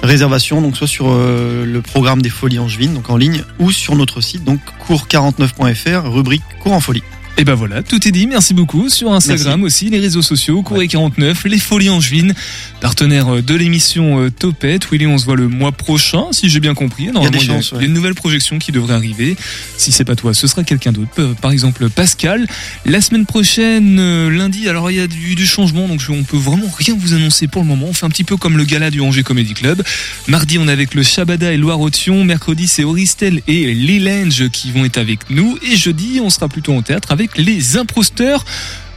[0.03, 3.95] Réservation, donc soit sur euh, le programme des Folies Angevines, donc en ligne, ou sur
[3.95, 7.03] notre site, donc cours49.fr, rubrique cours en folie.
[7.37, 8.27] Et ben voilà, tout est dit.
[8.27, 8.89] Merci beaucoup.
[8.89, 12.33] Sur Instagram aussi, les réseaux sociaux, Courrier 49, les Folies Angevines,
[12.81, 14.91] partenaire euh, de l'émission euh, Topette.
[14.91, 17.05] Willy, on se voit le mois prochain, si j'ai bien compris.
[17.07, 17.85] Normalement, des chances, il y a ouais.
[17.85, 19.35] une nouvelle projection qui devrait arriver.
[19.77, 21.33] Si c'est pas toi, ce sera quelqu'un d'autre.
[21.41, 22.47] Par exemple, Pascal.
[22.85, 26.37] La semaine prochaine, euh, lundi, alors il y a du, du changement, donc on peut
[26.37, 27.87] vraiment rien vous annoncer pour le moment.
[27.89, 29.81] On fait un petit peu comme le gala du Angers Comedy Club.
[30.27, 32.23] Mardi, on est avec le Shabada et Loire-Othion.
[32.23, 35.57] Mercredi, c'est Auristel et Lilange qui vont être avec nous.
[35.63, 38.45] Et jeudi, on sera plutôt en théâtre avec les imposteurs.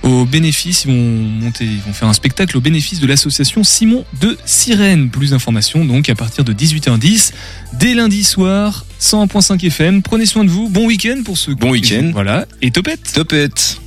[0.02, 4.04] Au bénéfice, ils vont monter, ils vont faire un spectacle au bénéfice de l'association Simon
[4.20, 5.08] de Sirène.
[5.08, 7.32] Plus d'informations donc à partir de 18h10
[7.74, 10.02] dès lundi soir, 101.5 FM.
[10.02, 10.68] Prenez soin de vous.
[10.68, 11.54] Bon week-end pour ceux.
[11.54, 12.10] Bon week-end.
[12.12, 12.46] Voilà.
[12.60, 13.12] Et topette.
[13.14, 13.80] Topette.